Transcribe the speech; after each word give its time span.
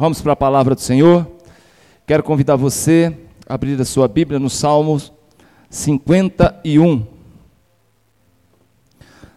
Vamos 0.00 0.22
para 0.22 0.34
a 0.34 0.36
palavra 0.36 0.76
do 0.76 0.80
Senhor. 0.80 1.28
Quero 2.06 2.22
convidar 2.22 2.54
você 2.54 3.18
a 3.48 3.54
abrir 3.54 3.80
a 3.80 3.84
sua 3.84 4.06
Bíblia 4.06 4.38
no 4.38 4.48
Salmo 4.48 4.96
51. 5.68 7.04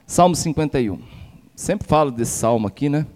Salmo 0.06 0.36
51. 0.36 1.00
Sempre 1.56 1.88
falo 1.88 2.12
desse 2.12 2.34
salmo 2.34 2.68
aqui, 2.68 2.90
né? 2.90 3.08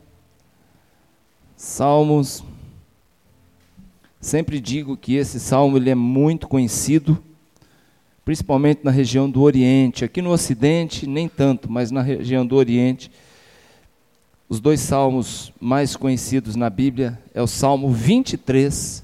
Salmos. 1.55 2.43
Sempre 4.19 4.59
digo 4.59 4.97
que 4.97 5.13
esse 5.13 5.39
salmo 5.39 5.77
ele 5.77 5.91
é 5.91 5.95
muito 5.95 6.47
conhecido, 6.47 7.15
principalmente 8.25 8.83
na 8.83 8.89
região 8.89 9.29
do 9.29 9.43
Oriente. 9.43 10.03
Aqui 10.03 10.19
no 10.19 10.31
Ocidente, 10.31 11.05
nem 11.05 11.27
tanto, 11.27 11.71
mas 11.71 11.91
na 11.91 12.01
região 12.01 12.43
do 12.43 12.55
Oriente 12.55 13.11
os 14.47 14.59
dois 14.59 14.79
salmos 14.79 15.51
mais 15.59 15.95
conhecidos 15.95 16.55
na 16.55 16.69
Bíblia 16.69 17.19
é 17.33 17.41
o 17.41 17.47
Salmo 17.47 17.89
23. 17.89 19.03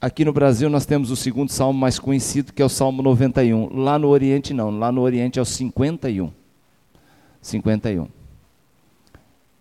Aqui 0.00 0.24
no 0.24 0.32
Brasil 0.32 0.68
nós 0.68 0.84
temos 0.84 1.10
o 1.10 1.16
segundo 1.16 1.50
salmo 1.50 1.78
mais 1.78 1.98
conhecido, 1.98 2.52
que 2.52 2.60
é 2.60 2.64
o 2.64 2.68
Salmo 2.68 3.02
91. 3.02 3.74
Lá 3.74 3.98
no 3.98 4.08
Oriente 4.08 4.52
não, 4.52 4.70
lá 4.70 4.92
no 4.92 5.00
Oriente 5.00 5.38
é 5.38 5.42
o 5.42 5.44
51. 5.44 6.30
51. 7.40 8.08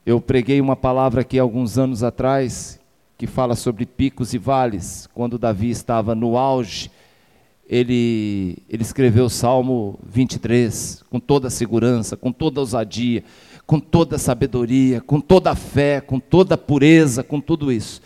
Eu 0.06 0.20
preguei 0.20 0.60
uma 0.60 0.76
palavra 0.76 1.22
aqui 1.22 1.40
alguns 1.40 1.78
anos 1.78 2.04
atrás 2.04 2.80
que 3.18 3.28
fala 3.28 3.56
sobre 3.56 3.86
picos 3.86 4.34
e 4.34 4.38
vales. 4.38 5.08
Quando 5.14 5.40
Davi 5.40 5.70
estava 5.70 6.14
no 6.14 6.38
auge, 6.38 6.92
ele, 7.68 8.58
ele 8.70 8.84
escreveu 8.84 9.26
o 9.26 9.30
Salmo 9.30 9.98
23 10.06 11.04
com 11.10 11.20
toda 11.20 11.48
a 11.48 11.52
segurança, 11.52 12.16
com 12.16 12.32
toda 12.32 12.60
a 12.60 12.62
ousadia, 12.62 13.24
com 13.68 13.82
toda 13.82 14.16
a 14.16 14.20
sabedoria, 14.20 15.02
com 15.02 15.20
toda 15.20 15.52
a 15.52 15.56
fé, 15.56 16.00
com 16.00 16.22
toda 16.22 16.56
a 16.56 16.58
pureza, 16.58 17.22
com 17.22 17.42
tudo 17.42 17.70
isso. 17.70 18.02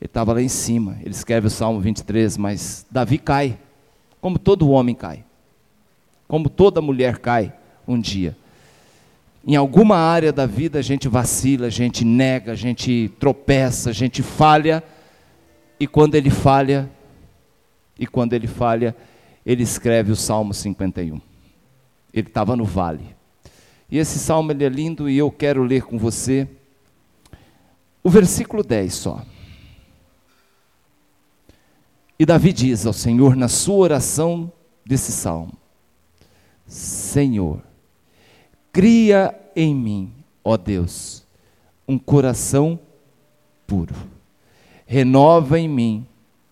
Ele 0.00 0.06
estava 0.06 0.32
lá 0.32 0.42
em 0.42 0.48
cima, 0.48 0.98
ele 1.00 1.10
escreve 1.10 1.46
o 1.46 1.50
Salmo 1.50 1.80
23, 1.80 2.36
mas 2.36 2.84
Davi 2.90 3.16
cai, 3.16 3.56
como 4.20 4.40
todo 4.40 4.68
homem 4.68 4.96
cai, 4.96 5.24
como 6.26 6.48
toda 6.48 6.82
mulher 6.82 7.18
cai 7.18 7.52
um 7.86 7.98
dia. 7.98 8.36
Em 9.46 9.54
alguma 9.54 9.96
área 9.96 10.32
da 10.32 10.46
vida 10.46 10.80
a 10.80 10.82
gente 10.82 11.06
vacila, 11.06 11.68
a 11.68 11.70
gente 11.70 12.04
nega, 12.04 12.50
a 12.50 12.56
gente 12.56 13.10
tropeça, 13.20 13.90
a 13.90 13.92
gente 13.92 14.20
falha, 14.20 14.82
e 15.78 15.86
quando 15.86 16.16
ele 16.16 16.28
falha, 16.28 16.90
e 17.96 18.04
quando 18.04 18.32
ele 18.32 18.48
falha, 18.48 18.96
ele 19.46 19.62
escreve 19.62 20.10
o 20.10 20.16
Salmo 20.16 20.52
51. 20.52 21.20
Ele 22.12 22.26
estava 22.26 22.56
no 22.56 22.64
vale. 22.64 23.17
E 23.90 23.96
esse 23.96 24.18
salmo 24.18 24.52
é 24.52 24.68
lindo 24.68 25.08
e 25.08 25.16
eu 25.16 25.30
quero 25.30 25.62
ler 25.64 25.82
com 25.82 25.98
você 25.98 26.46
o 28.02 28.10
versículo 28.10 28.62
10 28.62 28.94
só. 28.94 29.24
E 32.18 32.26
Davi 32.26 32.52
diz 32.52 32.84
ao 32.84 32.92
Senhor 32.92 33.36
na 33.36 33.48
sua 33.48 33.76
oração 33.76 34.52
desse 34.84 35.12
salmo: 35.12 35.52
Senhor, 36.66 37.62
cria 38.72 39.34
em 39.54 39.74
mim, 39.74 40.12
ó 40.44 40.56
Deus, 40.56 41.24
um 41.86 41.98
coração 41.98 42.78
puro. 43.66 43.94
Renova 44.86 45.58
em 45.58 45.68
mim 45.68 46.06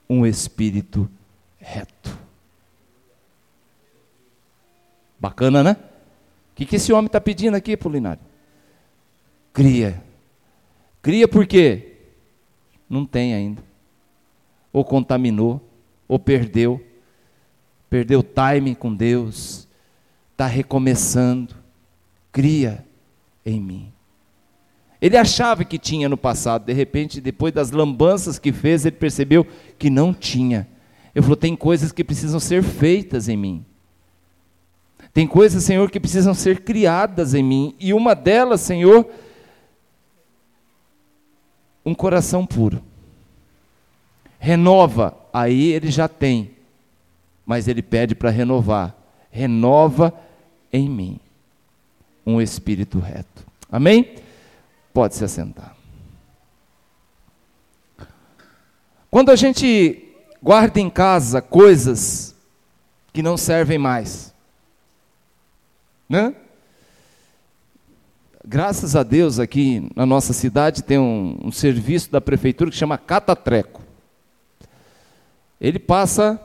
um 0.09 0.25
espírito 0.25 1.09
reto. 1.59 2.17
Bacana, 5.19 5.63
né? 5.63 5.77
Que, 6.57 6.65
que 6.65 6.77
esse 6.77 6.91
homem 6.91 7.07
está 7.07 7.21
pedindo 7.21 7.55
aqui, 7.55 7.77
Polinário? 7.77 8.23
Cria. 9.53 10.03
Cria 11.03 11.29
por 11.29 11.47
quê? 11.47 11.99
Não 12.89 13.05
tem 13.05 13.35
ainda. 13.35 13.63
Ou 14.73 14.83
contaminou, 14.83 15.61
ou 16.09 16.19
perdeu. 16.19 16.83
Perdeu 17.91 18.23
time 18.23 18.75
com 18.75 18.95
Deus. 18.95 19.69
Está 20.33 20.47
recomeçando. 20.47 21.55
Cria 22.33 22.85
em 23.45 23.61
mim. 23.61 23.93
Ele 25.01 25.19
achava 25.19 25.63
que 25.63 25.79
tinha 25.79 26.09
no 26.09 26.17
passado, 26.17 26.65
de 26.65 26.73
repente, 26.73 27.21
depois 27.21 27.53
das 27.53 27.71
lambanças 27.71 28.39
que 28.39 28.51
fez, 28.51 28.87
ele 28.87 28.97
percebeu 28.97 29.47
que 29.79 29.91
não 29.91 30.15
tinha. 30.15 30.67
Ele 31.15 31.23
falou: 31.23 31.37
tem 31.37 31.55
coisas 31.55 31.93
que 31.93 32.03
precisam 32.03 32.41
ser 32.41 32.63
feitas 32.63 33.29
em 33.29 33.37
mim. 33.37 33.65
Tem 35.17 35.27
coisas, 35.27 35.65
Senhor, 35.65 35.91
que 35.91 35.99
precisam 35.99 36.35
ser 36.35 36.61
criadas 36.61 37.33
em 37.33 37.43
mim, 37.43 37.75
e 37.81 37.95
uma 37.95 38.15
delas, 38.15 38.61
Senhor, 38.61 39.09
um 41.83 41.95
coração 41.95 42.45
puro. 42.45 42.83
Renova, 44.39 45.17
aí 45.33 45.73
ele 45.73 45.91
já 45.91 46.07
tem, 46.07 46.51
mas 47.47 47.67
ele 47.67 47.81
pede 47.81 48.15
para 48.15 48.29
renovar. 48.29 48.95
Renova 49.31 50.13
em 50.71 50.87
mim 50.87 51.19
um 52.27 52.39
espírito 52.39 52.99
reto. 52.99 53.47
Amém? 53.73 54.17
Pode 54.93 55.15
se 55.15 55.25
assentar. 55.25 55.75
Quando 59.11 59.31
a 59.31 59.37
gente 59.37 60.13
guarda 60.43 60.79
em 60.79 60.91
casa 60.91 61.41
coisas 61.41 62.37
que 63.15 63.23
não 63.23 63.39
servem 63.39 63.79
mais, 63.79 64.36
né? 66.09 66.35
Graças 68.49 68.95
a 68.95 69.03
Deus, 69.03 69.41
aqui 69.41 69.91
na 69.97 70.07
nossa 70.07 70.33
cidade 70.33 70.85
tem 70.85 70.99
um, 70.99 71.37
um 71.43 71.51
serviço 71.51 72.13
da 72.13 72.21
prefeitura 72.21 72.71
que 72.71 72.77
chama 72.77 72.97
Catatreco. 72.97 73.83
Ele 75.61 75.81
passa, 75.81 76.41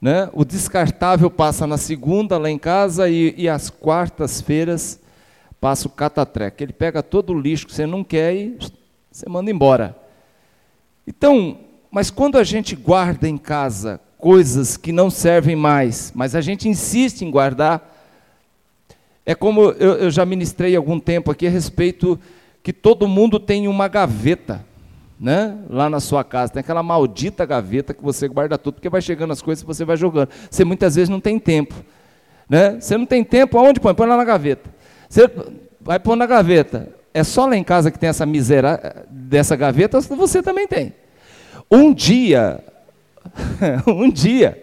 né, 0.00 0.30
o 0.32 0.44
descartável 0.46 1.30
passa 1.30 1.66
na 1.66 1.76
segunda 1.76 2.38
lá 2.38 2.48
em 2.48 2.58
casa 2.58 3.08
e, 3.08 3.34
e 3.36 3.48
às 3.50 3.68
quartas-feiras 3.68 4.98
passa 5.60 5.86
o 5.86 5.90
Catatreco. 5.90 6.62
Ele 6.62 6.72
pega 6.72 7.02
todo 7.02 7.34
o 7.34 7.40
lixo 7.40 7.66
que 7.66 7.74
você 7.74 7.84
não 7.84 8.02
quer 8.02 8.34
e 8.34 8.58
você 9.10 9.28
manda 9.28 9.50
embora. 9.50 9.94
Então, 11.06 11.58
mas 11.90 12.10
quando 12.10 12.38
a 12.38 12.44
gente 12.44 12.74
guarda 12.74 13.28
em 13.28 13.36
casa 13.36 14.00
coisas 14.16 14.78
que 14.78 14.90
não 14.90 15.10
servem 15.10 15.54
mais, 15.54 16.12
mas 16.14 16.34
a 16.34 16.40
gente 16.40 16.66
insiste 16.66 17.22
em 17.22 17.30
guardar, 17.30 17.91
é 19.24 19.34
como 19.34 19.70
eu, 19.72 19.94
eu 19.94 20.10
já 20.10 20.26
ministrei 20.26 20.74
algum 20.74 20.98
tempo 20.98 21.30
aqui 21.30 21.46
a 21.46 21.50
respeito 21.50 22.18
que 22.62 22.72
todo 22.72 23.08
mundo 23.08 23.38
tem 23.38 23.68
uma 23.68 23.88
gaveta, 23.88 24.64
né? 25.18 25.56
Lá 25.68 25.88
na 25.88 26.00
sua 26.00 26.24
casa, 26.24 26.52
tem 26.52 26.60
aquela 26.60 26.82
maldita 26.82 27.46
gaveta 27.46 27.94
que 27.94 28.02
você 28.02 28.26
guarda 28.26 28.58
tudo, 28.58 28.74
porque 28.74 28.88
vai 28.88 29.00
chegando 29.00 29.32
as 29.32 29.40
coisas 29.40 29.62
e 29.62 29.66
você 29.66 29.84
vai 29.84 29.96
jogando. 29.96 30.28
Você 30.50 30.64
muitas 30.64 30.96
vezes 30.96 31.08
não 31.08 31.20
tem 31.20 31.38
tempo, 31.38 31.74
né? 32.48 32.80
Você 32.80 32.96
não 32.96 33.06
tem 33.06 33.22
tempo, 33.22 33.58
aonde 33.58 33.78
põe? 33.78 33.94
Põe 33.94 34.08
lá 34.08 34.16
na 34.16 34.24
gaveta. 34.24 34.70
Você 35.08 35.30
vai 35.80 36.00
pôr 36.00 36.16
na 36.16 36.26
gaveta. 36.26 36.88
É 37.14 37.22
só 37.22 37.46
lá 37.46 37.56
em 37.56 37.64
casa 37.64 37.90
que 37.90 37.98
tem 37.98 38.08
essa 38.08 38.24
miséria 38.26 39.04
dessa 39.08 39.54
gaveta, 39.54 40.00
você 40.00 40.42
também 40.42 40.66
tem. 40.66 40.94
Um 41.70 41.92
dia, 41.92 42.62
um 43.86 44.10
dia, 44.10 44.62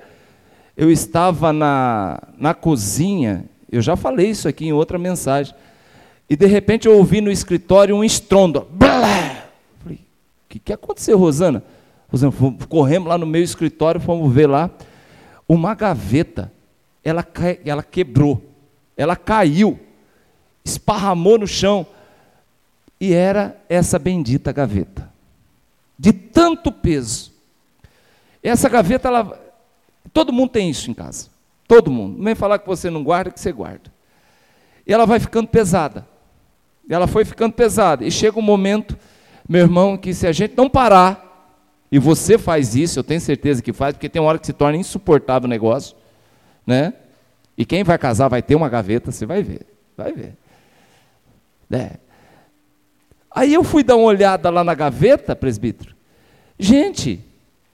eu 0.76 0.92
estava 0.92 1.54
na, 1.54 2.20
na 2.38 2.54
cozinha 2.54 3.46
eu 3.72 3.82
já 3.82 3.96
falei 3.96 4.30
isso 4.30 4.48
aqui 4.48 4.66
em 4.66 4.74
outra 4.74 4.98
mensagem. 4.98 5.54
E 6.30 6.36
de 6.36 6.46
repente 6.46 6.88
eu 6.88 6.98
ouvi 6.98 7.22
no 7.22 7.32
escritório 7.32 7.96
um 7.96 8.04
estrondo. 8.04 8.68
Falei, 9.80 9.98
o 9.98 10.50
que, 10.50 10.60
que 10.60 10.74
aconteceu, 10.74 11.18
Rosana? 11.18 11.64
Rosana, 12.08 12.34
corremos 12.68 13.08
lá 13.08 13.18
no 13.18 13.26
meu 13.26 13.44
escritório, 13.44 14.02
fomos 14.02 14.34
ver 14.34 14.48
lá. 14.48 14.70
Uma 15.48 15.74
gaveta, 15.74 16.52
ela, 17.04 17.26
ela 17.66 17.84
quebrou, 17.84 18.44
ela 18.96 19.16
caiu, 19.16 19.80
esparramou 20.64 21.40
no 21.40 21.48
chão. 21.48 21.86
E 23.02 23.14
era 23.14 23.60
essa 23.70 23.98
bendita 23.98 24.52
gaveta. 24.52 25.10
De 25.98 26.12
tanto 26.12 26.72
peso. 26.72 27.32
Essa 28.44 28.68
gaveta, 28.70 29.08
ela, 29.08 29.54
todo 30.12 30.34
mundo 30.34 30.50
tem 30.50 30.70
isso 30.70 30.90
em 30.92 30.94
casa. 30.94 31.28
Todo 31.70 31.92
mundo. 31.92 32.18
Não 32.18 32.26
vem 32.26 32.34
falar 32.34 32.58
que 32.58 32.66
você 32.66 32.90
não 32.90 33.04
guarda, 33.04 33.30
que 33.30 33.40
você 33.40 33.52
guarda. 33.52 33.94
E 34.88 34.92
ela 34.92 35.06
vai 35.06 35.20
ficando 35.20 35.48
pesada. 35.48 36.04
Ela 36.90 37.06
foi 37.06 37.24
ficando 37.24 37.54
pesada. 37.54 38.04
E 38.04 38.10
chega 38.10 38.40
um 38.40 38.42
momento, 38.42 38.98
meu 39.48 39.62
irmão, 39.62 39.96
que 39.96 40.12
se 40.12 40.26
a 40.26 40.32
gente 40.32 40.58
não 40.58 40.68
parar, 40.68 41.54
e 41.92 42.00
você 42.00 42.40
faz 42.40 42.76
isso, 42.76 42.98
eu 42.98 43.04
tenho 43.04 43.22
certeza 43.22 43.62
que 43.62 43.72
faz, 43.72 43.94
porque 43.94 44.10
tem 44.10 44.20
uma 44.20 44.30
hora 44.30 44.40
que 44.40 44.48
se 44.48 44.54
torna 44.54 44.78
insuportável 44.78 45.46
o 45.46 45.50
negócio, 45.50 45.96
né? 46.66 46.92
E 47.56 47.64
quem 47.64 47.84
vai 47.84 48.00
casar 48.00 48.30
vai 48.30 48.42
ter 48.42 48.56
uma 48.56 48.68
gaveta, 48.68 49.12
você 49.12 49.28
vai 49.28 49.44
ver. 49.44 49.68
Vai 49.96 50.12
ver. 50.12 50.34
É. 51.70 51.98
Aí 53.30 53.54
eu 53.54 53.64
fui 53.64 53.84
dar 53.84 53.96
uma 53.96 54.08
olhada 54.08 54.50
lá 54.50 54.64
na 54.64 54.74
gaveta, 54.74 55.36
presbítero. 55.36 55.96
Gente, 56.58 57.24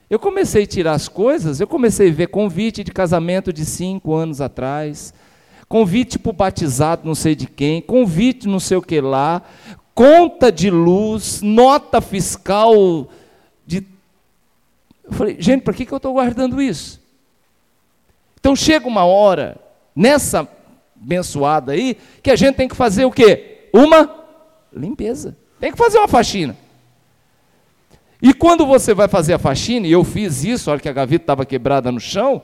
eu 0.09 0.19
comecei 0.19 0.63
a 0.63 0.67
tirar 0.67 0.93
as 0.93 1.07
coisas, 1.07 1.59
eu 1.59 1.67
comecei 1.67 2.09
a 2.09 2.13
ver 2.13 2.27
convite 2.27 2.83
de 2.83 2.91
casamento 2.91 3.51
de 3.51 3.65
cinco 3.65 4.13
anos 4.13 4.39
atrás, 4.39 5.13
convite 5.67 6.19
para 6.19 6.29
o 6.29 6.33
batizado 6.33 7.01
não 7.05 7.15
sei 7.15 7.35
de 7.35 7.47
quem, 7.47 7.81
convite 7.81 8.47
não 8.47 8.59
sei 8.59 8.77
o 8.77 8.81
que 8.81 9.01
lá, 9.01 9.41
conta 9.95 10.51
de 10.51 10.69
luz, 10.69 11.41
nota 11.41 12.01
fiscal 12.01 13.09
de. 13.65 13.85
Eu 15.03 15.11
falei, 15.11 15.37
gente, 15.39 15.63
para 15.63 15.73
que, 15.73 15.85
que 15.85 15.91
eu 15.91 15.97
estou 15.97 16.13
guardando 16.13 16.61
isso? 16.61 17.01
Então 18.39 18.55
chega 18.55 18.87
uma 18.87 19.05
hora, 19.05 19.57
nessa 19.95 20.47
abençoada 21.01 21.71
aí, 21.71 21.97
que 22.21 22.29
a 22.29 22.35
gente 22.35 22.55
tem 22.55 22.67
que 22.67 22.75
fazer 22.75 23.05
o 23.05 23.11
quê? 23.11 23.69
Uma 23.73 24.09
limpeza. 24.71 25.35
Tem 25.59 25.71
que 25.71 25.77
fazer 25.77 25.97
uma 25.97 26.07
faxina. 26.07 26.55
E 28.21 28.33
quando 28.33 28.65
você 28.65 28.93
vai 28.93 29.07
fazer 29.07 29.33
a 29.33 29.39
faxina, 29.39 29.87
e 29.87 29.91
eu 29.91 30.03
fiz 30.03 30.43
isso, 30.43 30.71
olha 30.71 30.79
que 30.79 30.89
a 30.89 30.93
gaveta 30.93 31.23
estava 31.23 31.45
quebrada 31.45 31.91
no 31.91 31.99
chão, 31.99 32.41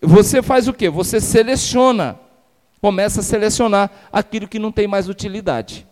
você 0.00 0.42
faz 0.42 0.68
o 0.68 0.72
quê? 0.72 0.88
Você 0.88 1.20
seleciona, 1.20 2.18
começa 2.80 3.20
a 3.20 3.22
selecionar 3.22 3.90
aquilo 4.12 4.48
que 4.48 4.58
não 4.58 4.72
tem 4.72 4.86
mais 4.86 5.08
utilidade. 5.08 5.86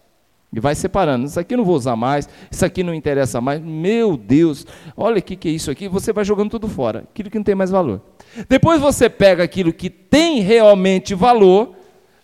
E 0.54 0.60
vai 0.60 0.74
separando. 0.74 1.24
Isso 1.24 1.40
aqui 1.40 1.56
não 1.56 1.64
vou 1.64 1.76
usar 1.76 1.96
mais, 1.96 2.28
isso 2.50 2.64
aqui 2.64 2.82
não 2.82 2.92
interessa 2.92 3.40
mais. 3.40 3.60
Meu 3.60 4.18
Deus, 4.18 4.66
olha 4.94 5.18
o 5.18 5.22
que, 5.22 5.34
que 5.34 5.48
é 5.48 5.52
isso 5.52 5.70
aqui. 5.70 5.88
Você 5.88 6.12
vai 6.12 6.24
jogando 6.24 6.50
tudo 6.50 6.68
fora, 6.68 7.06
aquilo 7.10 7.30
que 7.30 7.38
não 7.38 7.44
tem 7.44 7.54
mais 7.54 7.70
valor. 7.70 8.02
Depois 8.48 8.80
você 8.80 9.08
pega 9.08 9.42
aquilo 9.42 9.72
que 9.72 9.88
tem 9.88 10.40
realmente 10.40 11.14
valor, 11.14 11.74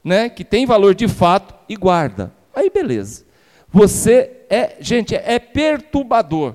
né, 0.04 0.28
que 0.28 0.44
tem 0.44 0.66
valor 0.66 0.94
de 0.94 1.08
fato, 1.08 1.54
e 1.68 1.74
guarda. 1.74 2.32
Aí 2.54 2.68
beleza. 2.68 3.24
Você 3.72 4.30
é, 4.50 4.76
gente, 4.80 5.14
é 5.14 5.38
perturbador. 5.38 6.54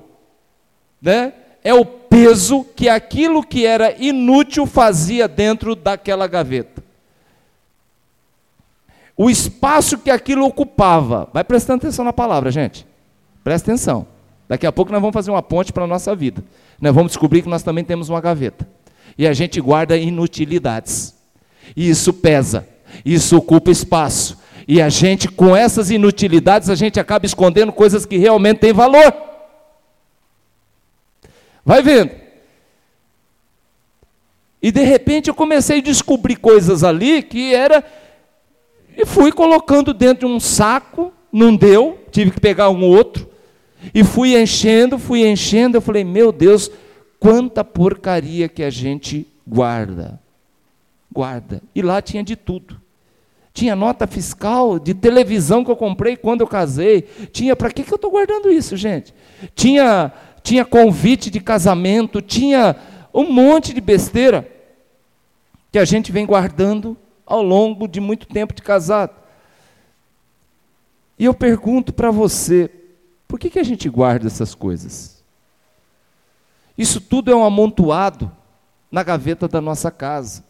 Né? 1.04 1.32
É 1.62 1.72
o 1.72 1.84
peso 1.84 2.64
que 2.74 2.88
aquilo 2.88 3.44
que 3.44 3.64
era 3.64 3.94
inútil 4.02 4.66
fazia 4.66 5.28
dentro 5.28 5.76
daquela 5.76 6.26
gaveta 6.26 6.82
o 9.16 9.30
espaço 9.30 9.98
que 9.98 10.10
aquilo 10.10 10.44
ocupava. 10.44 11.28
Vai 11.32 11.44
prestando 11.44 11.78
atenção 11.78 12.04
na 12.04 12.12
palavra, 12.12 12.50
gente. 12.50 12.86
Presta 13.42 13.70
atenção. 13.70 14.06
Daqui 14.48 14.66
a 14.66 14.72
pouco 14.72 14.92
nós 14.92 15.00
vamos 15.00 15.14
fazer 15.14 15.30
uma 15.30 15.42
ponte 15.42 15.72
para 15.72 15.84
a 15.84 15.86
nossa 15.86 16.14
vida. 16.14 16.42
Nós 16.80 16.94
vamos 16.94 17.12
descobrir 17.12 17.42
que 17.42 17.48
nós 17.48 17.62
também 17.62 17.84
temos 17.84 18.08
uma 18.08 18.20
gaveta. 18.20 18.68
E 19.16 19.26
a 19.26 19.32
gente 19.32 19.60
guarda 19.60 19.96
inutilidades. 19.96 21.14
E 21.76 21.88
isso 21.88 22.12
pesa. 22.12 22.66
Isso 23.04 23.36
ocupa 23.36 23.70
espaço. 23.70 24.38
E 24.66 24.82
a 24.82 24.88
gente, 24.88 25.28
com 25.28 25.54
essas 25.54 25.90
inutilidades, 25.90 26.68
a 26.68 26.74
gente 26.74 26.98
acaba 26.98 27.26
escondendo 27.26 27.72
coisas 27.72 28.04
que 28.04 28.16
realmente 28.16 28.58
têm 28.58 28.72
valor. 28.72 29.12
Vai 31.64 31.82
vendo. 31.82 32.10
E 34.62 34.70
de 34.72 34.82
repente 34.82 35.28
eu 35.28 35.34
comecei 35.34 35.78
a 35.78 35.82
descobrir 35.82 36.36
coisas 36.36 36.82
ali 36.82 37.22
que 37.22 37.54
era 37.54 37.84
e 38.96 39.04
fui 39.04 39.32
colocando 39.32 39.92
dentro 39.92 40.26
de 40.26 40.32
um 40.32 40.38
saco, 40.38 41.12
não 41.32 41.54
deu, 41.54 41.98
tive 42.10 42.30
que 42.30 42.40
pegar 42.40 42.70
um 42.70 42.84
outro. 42.84 43.28
E 43.92 44.04
fui 44.04 44.40
enchendo, 44.40 44.98
fui 44.98 45.26
enchendo. 45.26 45.76
Eu 45.76 45.80
falei, 45.80 46.04
meu 46.04 46.32
Deus, 46.32 46.70
quanta 47.18 47.64
porcaria 47.64 48.48
que 48.48 48.62
a 48.62 48.70
gente 48.70 49.26
guarda. 49.46 50.20
Guarda. 51.12 51.62
E 51.74 51.82
lá 51.82 52.00
tinha 52.00 52.22
de 52.22 52.36
tudo. 52.36 52.80
Tinha 53.52 53.76
nota 53.76 54.06
fiscal 54.06 54.78
de 54.78 54.94
televisão 54.94 55.64
que 55.64 55.70
eu 55.70 55.76
comprei 55.76 56.16
quando 56.16 56.40
eu 56.40 56.46
casei. 56.46 57.02
Tinha, 57.32 57.54
para 57.54 57.70
que, 57.70 57.84
que 57.84 57.92
eu 57.92 57.96
estou 57.96 58.10
guardando 58.10 58.50
isso, 58.50 58.76
gente? 58.76 59.14
Tinha, 59.54 60.12
tinha 60.44 60.64
convite 60.64 61.30
de 61.30 61.40
casamento, 61.40 62.20
tinha 62.20 62.76
um 63.12 63.32
monte 63.32 63.72
de 63.72 63.80
besteira 63.80 64.46
que 65.72 65.78
a 65.78 65.86
gente 65.86 66.12
vem 66.12 66.26
guardando 66.26 66.96
ao 67.24 67.42
longo 67.42 67.88
de 67.88 67.98
muito 67.98 68.26
tempo 68.26 68.54
de 68.54 68.60
casado. 68.60 69.14
E 71.18 71.24
eu 71.24 71.32
pergunto 71.32 71.94
para 71.94 72.10
você, 72.10 72.70
por 73.26 73.40
que, 73.40 73.48
que 73.48 73.58
a 73.58 73.62
gente 73.62 73.88
guarda 73.88 74.26
essas 74.26 74.54
coisas? 74.54 75.24
Isso 76.76 77.00
tudo 77.00 77.32
é 77.32 77.34
um 77.34 77.44
amontoado 77.44 78.30
na 78.92 79.02
gaveta 79.02 79.48
da 79.48 79.62
nossa 79.62 79.90
casa. 79.90 80.44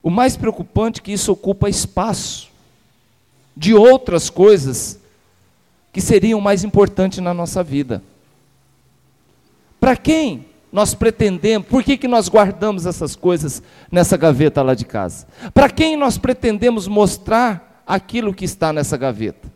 O 0.00 0.08
mais 0.08 0.36
preocupante 0.36 1.00
é 1.00 1.02
que 1.02 1.12
isso 1.12 1.32
ocupa 1.32 1.68
espaço 1.68 2.48
de 3.56 3.74
outras 3.74 4.30
coisas 4.30 5.00
que 5.92 6.00
seriam 6.00 6.40
mais 6.40 6.62
importantes 6.62 7.18
na 7.18 7.34
nossa 7.34 7.62
vida. 7.64 8.02
Para 9.82 9.96
quem 9.96 10.46
nós 10.70 10.94
pretendemos, 10.94 11.66
por 11.66 11.82
que, 11.82 11.96
que 11.96 12.06
nós 12.06 12.28
guardamos 12.28 12.86
essas 12.86 13.16
coisas 13.16 13.60
nessa 13.90 14.16
gaveta 14.16 14.62
lá 14.62 14.74
de 14.74 14.84
casa? 14.84 15.26
Para 15.52 15.68
quem 15.68 15.96
nós 15.96 16.16
pretendemos 16.16 16.86
mostrar 16.86 17.82
aquilo 17.84 18.32
que 18.32 18.44
está 18.44 18.72
nessa 18.72 18.96
gaveta? 18.96 19.52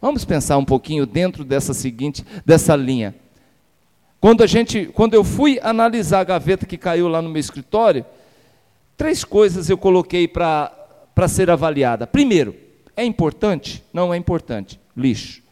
Vamos 0.00 0.24
pensar 0.24 0.56
um 0.56 0.64
pouquinho 0.64 1.04
dentro 1.04 1.44
dessa 1.44 1.74
seguinte, 1.74 2.24
dessa 2.42 2.74
linha. 2.74 3.14
Quando 4.18 4.42
a 4.42 4.46
gente, 4.46 4.86
quando 4.94 5.12
eu 5.12 5.22
fui 5.22 5.60
analisar 5.62 6.20
a 6.20 6.24
gaveta 6.24 6.64
que 6.64 6.78
caiu 6.78 7.06
lá 7.06 7.20
no 7.20 7.28
meu 7.28 7.40
escritório, 7.40 8.02
três 8.96 9.24
coisas 9.24 9.68
eu 9.68 9.76
coloquei 9.76 10.26
para 10.26 10.72
ser 11.28 11.50
avaliada. 11.50 12.06
Primeiro, 12.06 12.56
é 12.96 13.04
importante? 13.04 13.84
Não 13.92 14.14
é 14.14 14.16
importante. 14.16 14.80
Lixo. 14.96 15.42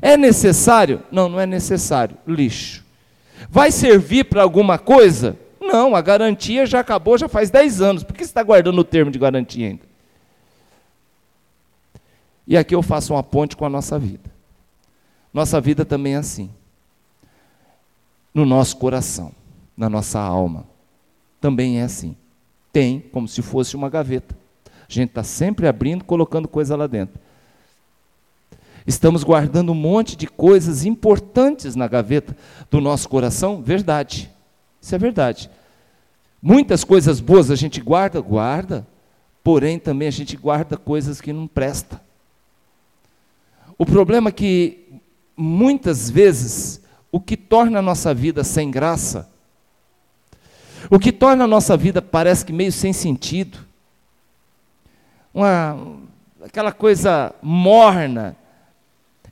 É 0.00 0.16
necessário? 0.16 1.02
Não, 1.10 1.28
não 1.28 1.40
é 1.40 1.44
necessário. 1.44 2.16
Lixo. 2.24 2.82
Vai 3.48 3.70
servir 3.70 4.24
para 4.24 4.42
alguma 4.42 4.78
coisa? 4.78 5.38
Não, 5.60 5.94
a 5.94 6.00
garantia 6.00 6.66
já 6.66 6.80
acabou, 6.80 7.16
já 7.16 7.28
faz 7.28 7.50
10 7.50 7.80
anos. 7.80 8.02
Por 8.02 8.14
que 8.14 8.24
você 8.24 8.30
está 8.30 8.42
guardando 8.42 8.78
o 8.78 8.84
termo 8.84 9.10
de 9.10 9.18
garantia 9.18 9.68
ainda? 9.68 9.92
E 12.46 12.56
aqui 12.56 12.74
eu 12.74 12.82
faço 12.82 13.14
uma 13.14 13.22
ponte 13.22 13.56
com 13.56 13.64
a 13.64 13.68
nossa 13.70 13.98
vida. 13.98 14.30
Nossa 15.32 15.60
vida 15.60 15.84
também 15.84 16.14
é 16.14 16.18
assim. 16.18 16.50
No 18.34 18.44
nosso 18.44 18.76
coração, 18.76 19.32
na 19.76 19.88
nossa 19.88 20.18
alma, 20.18 20.66
também 21.40 21.80
é 21.80 21.84
assim. 21.84 22.16
Tem 22.72 23.00
como 23.00 23.28
se 23.28 23.42
fosse 23.42 23.76
uma 23.76 23.88
gaveta. 23.88 24.36
A 24.66 24.92
gente 24.92 25.10
está 25.10 25.22
sempre 25.22 25.66
abrindo, 25.66 26.04
colocando 26.04 26.48
coisa 26.48 26.76
lá 26.76 26.86
dentro. 26.86 27.20
Estamos 28.86 29.22
guardando 29.22 29.72
um 29.72 29.76
monte 29.76 30.16
de 30.16 30.26
coisas 30.26 30.84
importantes 30.84 31.76
na 31.76 31.86
gaveta 31.86 32.36
do 32.70 32.80
nosso 32.80 33.08
coração? 33.08 33.62
Verdade. 33.62 34.30
Isso 34.80 34.94
é 34.94 34.98
verdade. 34.98 35.50
Muitas 36.40 36.82
coisas 36.82 37.20
boas 37.20 37.50
a 37.50 37.54
gente 37.54 37.80
guarda, 37.80 38.20
guarda, 38.20 38.86
porém 39.44 39.78
também 39.78 40.08
a 40.08 40.12
gente 40.12 40.36
guarda 40.36 40.76
coisas 40.76 41.20
que 41.20 41.32
não 41.32 41.46
prestam. 41.46 42.00
O 43.78 43.86
problema 43.86 44.28
é 44.28 44.32
que 44.32 45.00
muitas 45.36 46.10
vezes 46.10 46.80
o 47.10 47.20
que 47.20 47.36
torna 47.36 47.78
a 47.78 47.82
nossa 47.82 48.12
vida 48.12 48.42
sem 48.42 48.70
graça, 48.70 49.28
o 50.90 50.98
que 50.98 51.12
torna 51.12 51.44
a 51.44 51.48
nossa 51.48 51.76
vida 51.76 52.02
parece 52.02 52.44
que 52.44 52.52
meio 52.52 52.72
sem 52.72 52.92
sentido, 52.92 53.58
uma, 55.32 55.96
aquela 56.44 56.72
coisa 56.72 57.32
morna, 57.40 58.36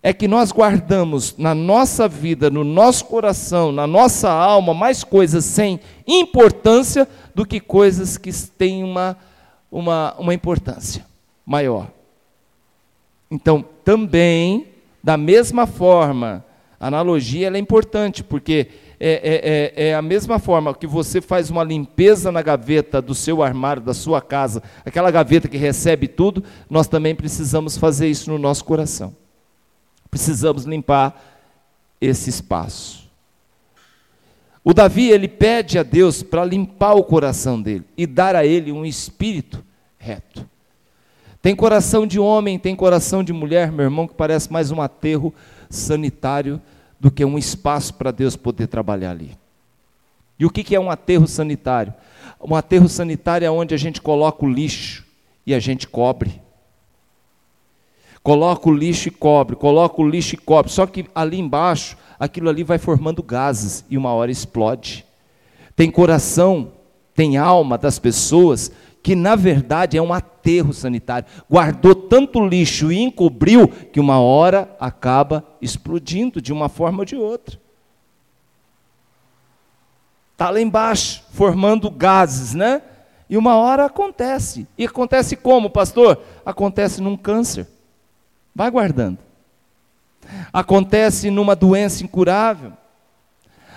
é 0.02 0.12
que 0.12 0.26
nós 0.26 0.50
guardamos 0.50 1.36
na 1.36 1.54
nossa 1.54 2.08
vida, 2.08 2.48
no 2.48 2.64
nosso 2.64 3.04
coração, 3.04 3.70
na 3.70 3.86
nossa 3.86 4.30
alma, 4.30 4.72
mais 4.72 5.04
coisas 5.04 5.44
sem 5.44 5.78
importância 6.06 7.06
do 7.34 7.44
que 7.44 7.60
coisas 7.60 8.16
que 8.16 8.32
têm 8.32 8.82
uma, 8.82 9.16
uma, 9.70 10.14
uma 10.18 10.32
importância 10.32 11.04
maior. 11.44 11.88
Então, 13.30 13.64
também, 13.84 14.68
da 15.04 15.18
mesma 15.18 15.66
forma, 15.66 16.44
a 16.78 16.86
analogia 16.86 17.48
é 17.48 17.58
importante, 17.58 18.24
porque 18.24 18.68
é, 18.98 19.72
é, 19.76 19.82
é, 19.84 19.88
é, 19.88 19.94
a 19.94 20.00
mesma 20.00 20.38
forma 20.38 20.74
que 20.74 20.86
você 20.86 21.20
faz 21.20 21.50
uma 21.50 21.62
limpeza 21.62 22.32
na 22.32 22.40
gaveta 22.40 23.02
do 23.02 23.14
seu 23.14 23.42
armário, 23.42 23.82
da 23.82 23.92
sua 23.92 24.22
casa, 24.22 24.62
aquela 24.84 25.10
gaveta 25.10 25.46
que 25.46 25.58
recebe 25.58 26.08
tudo, 26.08 26.42
nós 26.70 26.88
também 26.88 27.14
precisamos 27.14 27.76
fazer 27.76 28.08
isso 28.08 28.30
no 28.30 28.38
nosso 28.38 28.64
coração. 28.64 29.14
Precisamos 30.10 30.64
limpar 30.64 31.22
esse 32.00 32.30
espaço. 32.30 33.08
O 34.62 34.74
Davi, 34.74 35.08
ele 35.08 35.28
pede 35.28 35.78
a 35.78 35.82
Deus 35.82 36.22
para 36.22 36.44
limpar 36.44 36.94
o 36.94 37.04
coração 37.04 37.60
dele 37.60 37.84
e 37.96 38.06
dar 38.06 38.36
a 38.36 38.44
ele 38.44 38.72
um 38.72 38.84
espírito 38.84 39.64
reto. 39.98 40.48
Tem 41.40 41.56
coração 41.56 42.06
de 42.06 42.18
homem, 42.18 42.58
tem 42.58 42.76
coração 42.76 43.24
de 43.24 43.32
mulher, 43.32 43.72
meu 43.72 43.84
irmão, 43.84 44.06
que 44.06 44.14
parece 44.14 44.52
mais 44.52 44.70
um 44.70 44.80
aterro 44.82 45.32
sanitário 45.70 46.60
do 46.98 47.10
que 47.10 47.24
um 47.24 47.38
espaço 47.38 47.94
para 47.94 48.10
Deus 48.10 48.36
poder 48.36 48.66
trabalhar 48.66 49.12
ali. 49.12 49.38
E 50.38 50.44
o 50.44 50.50
que 50.50 50.74
é 50.74 50.80
um 50.80 50.90
aterro 50.90 51.26
sanitário? 51.26 51.94
Um 52.42 52.54
aterro 52.54 52.88
sanitário 52.88 53.46
é 53.46 53.50
onde 53.50 53.74
a 53.74 53.78
gente 53.78 54.00
coloca 54.02 54.44
o 54.44 54.50
lixo 54.50 55.06
e 55.46 55.54
a 55.54 55.58
gente 55.58 55.86
cobre. 55.88 56.40
Coloca 58.22 58.68
o 58.68 58.72
lixo 58.72 59.08
e 59.08 59.10
cobre, 59.10 59.56
coloca 59.56 60.00
o 60.00 60.08
lixo 60.08 60.34
e 60.34 60.38
cobre. 60.38 60.70
Só 60.70 60.86
que 60.86 61.06
ali 61.14 61.38
embaixo, 61.38 61.96
aquilo 62.18 62.48
ali 62.48 62.62
vai 62.62 62.78
formando 62.78 63.22
gases 63.22 63.84
e 63.88 63.96
uma 63.96 64.12
hora 64.12 64.30
explode. 64.30 65.06
Tem 65.74 65.90
coração, 65.90 66.72
tem 67.14 67.38
alma 67.38 67.78
das 67.78 67.98
pessoas 67.98 68.70
que 69.02 69.14
na 69.14 69.34
verdade 69.34 69.96
é 69.96 70.02
um 70.02 70.12
aterro 70.12 70.74
sanitário. 70.74 71.26
Guardou 71.48 71.94
tanto 71.94 72.46
lixo 72.46 72.92
e 72.92 72.98
encobriu 72.98 73.66
que 73.66 73.98
uma 73.98 74.20
hora 74.20 74.74
acaba 74.78 75.44
explodindo 75.60 76.40
de 76.40 76.52
uma 76.52 76.68
forma 76.68 76.98
ou 76.98 77.04
de 77.04 77.16
outra. 77.16 77.58
Está 80.32 80.50
lá 80.50 80.60
embaixo, 80.60 81.24
formando 81.32 81.90
gases, 81.90 82.54
né? 82.54 82.82
E 83.28 83.36
uma 83.36 83.56
hora 83.56 83.86
acontece. 83.86 84.66
E 84.76 84.84
acontece 84.86 85.36
como, 85.36 85.70
pastor? 85.70 86.22
Acontece 86.44 87.00
num 87.00 87.16
câncer. 87.16 87.66
Vai 88.60 88.70
guardando. 88.70 89.16
Acontece 90.52 91.30
numa 91.30 91.56
doença 91.56 92.04
incurável. 92.04 92.74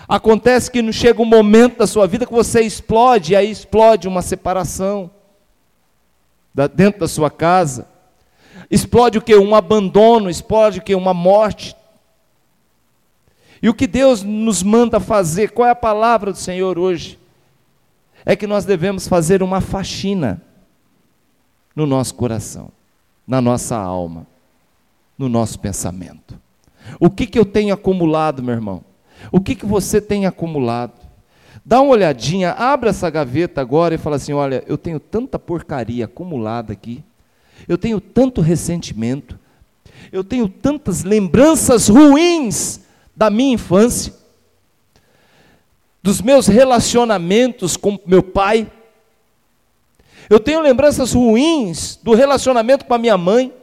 Acontece 0.09 0.69
que 0.69 0.81
não 0.81 0.91
chega 0.91 1.21
um 1.21 1.25
momento 1.25 1.77
da 1.77 1.87
sua 1.87 2.05
vida 2.05 2.25
que 2.25 2.33
você 2.33 2.59
explode, 2.59 3.31
e 3.31 3.35
aí 3.37 3.49
explode 3.49 4.09
uma 4.09 4.21
separação 4.21 5.09
dentro 6.75 6.99
da 6.99 7.07
sua 7.07 7.31
casa. 7.31 7.87
Explode 8.69 9.19
o 9.19 9.21
que? 9.21 9.33
Um 9.37 9.55
abandono, 9.55 10.29
explode 10.29 10.79
o 10.79 10.83
que? 10.83 10.93
Uma 10.93 11.13
morte. 11.13 11.77
E 13.61 13.69
o 13.69 13.73
que 13.73 13.87
Deus 13.87 14.21
nos 14.21 14.61
manda 14.61 14.99
fazer, 14.99 15.51
qual 15.51 15.65
é 15.65 15.71
a 15.71 15.75
palavra 15.75 16.33
do 16.33 16.37
Senhor 16.37 16.77
hoje? 16.77 17.17
É 18.25 18.35
que 18.35 18.45
nós 18.45 18.65
devemos 18.65 19.07
fazer 19.07 19.41
uma 19.41 19.61
faxina 19.61 20.41
no 21.73 21.85
nosso 21.85 22.13
coração, 22.15 22.69
na 23.25 23.39
nossa 23.39 23.77
alma, 23.77 24.27
no 25.23 25.29
nosso 25.29 25.57
pensamento. 25.57 26.37
O 26.99 27.09
que, 27.09 27.25
que 27.25 27.39
eu 27.39 27.45
tenho 27.45 27.73
acumulado, 27.73 28.43
meu 28.43 28.53
irmão? 28.53 28.83
O 29.31 29.39
que, 29.39 29.55
que 29.55 29.65
você 29.65 30.01
tem 30.01 30.25
acumulado? 30.25 30.91
Dá 31.63 31.79
uma 31.79 31.93
olhadinha, 31.93 32.51
abre 32.51 32.89
essa 32.89 33.09
gaveta 33.09 33.61
agora 33.61 33.95
e 33.95 33.97
fala 33.97 34.17
assim: 34.17 34.33
olha, 34.33 34.63
eu 34.67 34.77
tenho 34.77 34.99
tanta 34.99 35.39
porcaria 35.39 36.03
acumulada 36.03 36.73
aqui, 36.73 37.01
eu 37.69 37.77
tenho 37.77 38.01
tanto 38.01 38.41
ressentimento, 38.41 39.39
eu 40.11 40.25
tenho 40.25 40.49
tantas 40.49 41.05
lembranças 41.05 41.87
ruins 41.87 42.81
da 43.15 43.29
minha 43.29 43.53
infância, 43.53 44.13
dos 46.01 46.21
meus 46.21 46.47
relacionamentos 46.47 47.77
com 47.77 47.97
meu 48.05 48.21
pai, 48.21 48.69
eu 50.29 50.39
tenho 50.39 50.59
lembranças 50.59 51.13
ruins 51.13 51.97
do 52.03 52.13
relacionamento 52.13 52.83
com 52.83 52.93
a 52.93 52.97
minha 52.97 53.17
mãe, 53.17 53.53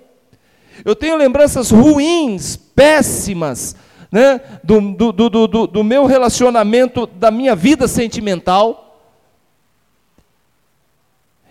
eu 0.84 0.94
tenho 0.96 1.16
lembranças 1.16 1.70
ruins, 1.70 2.56
péssimas, 2.56 3.76
né, 4.10 4.40
do, 4.64 4.80
do, 4.92 5.12
do, 5.12 5.46
do, 5.46 5.66
do 5.66 5.84
meu 5.84 6.06
relacionamento, 6.06 7.06
da 7.06 7.30
minha 7.30 7.54
vida 7.54 7.86
sentimental. 7.86 8.98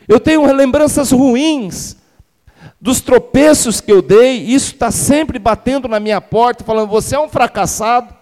Eu 0.08 0.20
tenho 0.20 0.46
lembranças 0.52 1.12
ruins 1.12 1.98
dos 2.82 3.02
tropeços 3.02 3.82
que 3.82 3.92
eu 3.92 4.02
dei, 4.02 4.38
isso 4.38 4.74
está 4.74 4.90
sempre 4.92 5.38
batendo 5.38 5.88
na 5.88 6.00
minha 6.00 6.20
porta, 6.20 6.64
falando: 6.64 6.90
você 6.90 7.16
é 7.16 7.20
um 7.20 7.30
fracassado. 7.30 8.18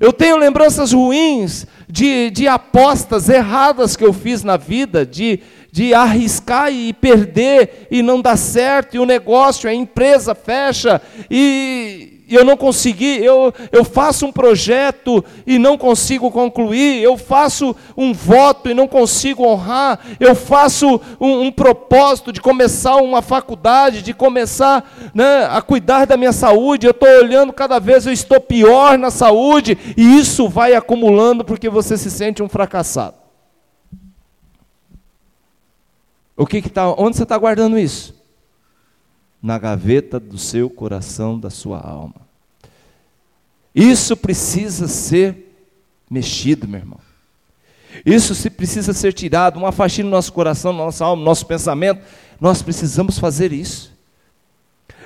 Eu 0.00 0.12
tenho 0.12 0.36
lembranças 0.36 0.92
ruins 0.92 1.66
de, 1.88 2.30
de 2.30 2.48
apostas 2.48 3.28
erradas 3.28 3.96
que 3.96 4.04
eu 4.04 4.12
fiz 4.12 4.42
na 4.42 4.56
vida, 4.56 5.04
de, 5.04 5.40
de 5.74 5.92
arriscar 5.92 6.72
e 6.72 6.92
perder 6.92 7.88
e 7.90 8.00
não 8.00 8.22
dar 8.22 8.36
certo, 8.36 8.94
e 8.94 8.98
o 9.00 9.04
negócio, 9.04 9.68
a 9.68 9.74
empresa 9.74 10.32
fecha, 10.32 11.02
e, 11.28 12.22
eu 12.28 12.44
não 12.44 12.56
consegui, 12.56 13.18
eu, 13.24 13.52
eu 13.72 13.82
faço 13.82 14.24
um 14.24 14.30
projeto 14.30 15.24
e 15.44 15.58
não 15.58 15.76
consigo 15.76 16.30
concluir, 16.30 17.02
eu 17.02 17.18
faço 17.18 17.74
um 17.96 18.12
voto 18.12 18.70
e 18.70 18.74
não 18.74 18.86
consigo 18.86 19.44
honrar, 19.44 19.98
eu 20.20 20.36
faço 20.36 21.00
um, 21.20 21.46
um 21.46 21.50
propósito 21.50 22.30
de 22.32 22.40
começar 22.40 22.94
uma 22.98 23.20
faculdade, 23.20 24.00
de 24.00 24.14
começar 24.14 24.88
né, 25.12 25.48
a 25.50 25.60
cuidar 25.60 26.06
da 26.06 26.16
minha 26.16 26.32
saúde, 26.32 26.86
eu 26.86 26.92
estou 26.92 27.08
olhando 27.08 27.52
cada 27.52 27.80
vez 27.80 28.06
eu 28.06 28.12
estou 28.12 28.38
pior 28.38 28.96
na 28.96 29.10
saúde, 29.10 29.76
e 29.96 30.20
isso 30.20 30.48
vai 30.48 30.72
acumulando 30.72 31.44
porque 31.44 31.68
você 31.68 31.98
se 31.98 32.12
sente 32.12 32.44
um 32.44 32.48
fracassado. 32.48 33.23
O 36.36 36.46
que 36.46 36.58
está? 36.58 36.88
Onde 36.90 37.16
você 37.16 37.22
está 37.22 37.38
guardando 37.38 37.78
isso? 37.78 38.14
na 39.44 39.58
gaveta 39.58 40.18
do 40.18 40.38
seu 40.38 40.70
coração, 40.70 41.38
da 41.38 41.50
sua 41.50 41.78
alma. 41.78 42.14
Isso 43.74 44.16
precisa 44.16 44.88
ser 44.88 45.54
mexido, 46.10 46.66
meu 46.66 46.80
irmão. 46.80 46.98
Isso 48.06 48.34
se 48.34 48.48
precisa 48.48 48.94
ser 48.94 49.12
tirado, 49.12 49.58
uma 49.58 49.70
faxina 49.70 50.08
no 50.08 50.16
nosso 50.16 50.32
coração, 50.32 50.72
na 50.72 50.86
nossa 50.86 51.04
alma, 51.04 51.20
no 51.20 51.26
nosso 51.26 51.44
pensamento. 51.44 52.02
Nós 52.40 52.62
precisamos 52.62 53.18
fazer 53.18 53.52
isso. 53.52 53.92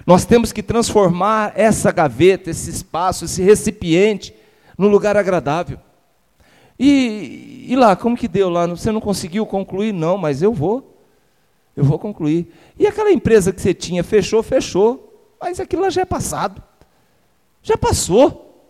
Nós 0.07 0.25
temos 0.25 0.53
que 0.53 0.63
transformar 0.63 1.53
essa 1.57 1.91
gaveta, 1.91 2.49
esse 2.49 2.71
espaço, 2.71 3.25
esse 3.25 3.43
recipiente, 3.43 4.33
num 4.79 4.87
lugar 4.87 5.17
agradável. 5.17 5.81
E, 6.79 7.67
e 7.69 7.75
lá, 7.75 7.97
como 7.97 8.17
que 8.17 8.29
deu 8.29 8.49
lá? 8.49 8.69
Você 8.69 8.93
não 8.93 9.01
conseguiu 9.01 9.45
concluir? 9.45 9.93
Não, 9.93 10.17
mas 10.17 10.43
eu 10.43 10.55
vou. 10.55 10.98
Eu 11.79 11.85
vou 11.85 11.97
concluir. 11.97 12.53
E 12.77 12.89
aquela 12.89 13.13
empresa 13.13 13.53
que 13.53 13.63
você 13.63 13.73
tinha, 13.73 14.03
fechou, 14.03 14.43
fechou. 14.43 15.17
Mas 15.41 15.61
aquilo 15.61 15.83
lá 15.83 15.91
já 15.91 16.01
é 16.01 16.05
passado. 16.05 16.61
Já 17.63 17.79
passou. 17.79 18.67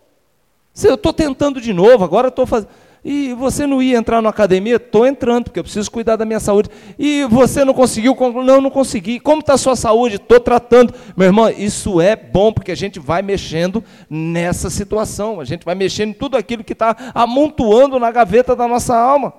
Eu 0.83 0.93
estou 0.93 1.11
tentando 1.11 1.59
de 1.59 1.73
novo, 1.73 2.03
agora 2.03 2.27
estou 2.27 2.45
fazendo. 2.45 2.69
E 3.03 3.33
você 3.33 3.65
não 3.65 3.81
ia 3.81 3.97
entrar 3.97 4.21
na 4.21 4.29
academia? 4.29 4.75
Estou 4.75 5.07
entrando, 5.07 5.45
porque 5.45 5.59
eu 5.59 5.63
preciso 5.63 5.89
cuidar 5.89 6.17
da 6.17 6.23
minha 6.23 6.39
saúde. 6.39 6.69
E 6.99 7.25
você 7.25 7.65
não 7.65 7.73
conseguiu? 7.73 8.15
Não, 8.45 8.61
não 8.61 8.69
consegui. 8.69 9.19
Como 9.19 9.39
está 9.39 9.53
a 9.55 9.57
sua 9.57 9.75
saúde? 9.75 10.17
Estou 10.17 10.39
tratando. 10.39 10.93
Meu 11.17 11.25
irmão, 11.25 11.49
isso 11.49 11.99
é 11.99 12.15
bom, 12.15 12.53
porque 12.53 12.71
a 12.71 12.75
gente 12.75 12.99
vai 12.99 13.23
mexendo 13.23 13.83
nessa 14.07 14.69
situação. 14.69 15.39
A 15.39 15.45
gente 15.45 15.65
vai 15.65 15.73
mexendo 15.73 16.09
em 16.09 16.13
tudo 16.13 16.37
aquilo 16.37 16.63
que 16.63 16.73
está 16.73 16.95
amontoando 17.15 17.97
na 17.97 18.11
gaveta 18.11 18.55
da 18.55 18.67
nossa 18.67 18.95
alma. 18.95 19.33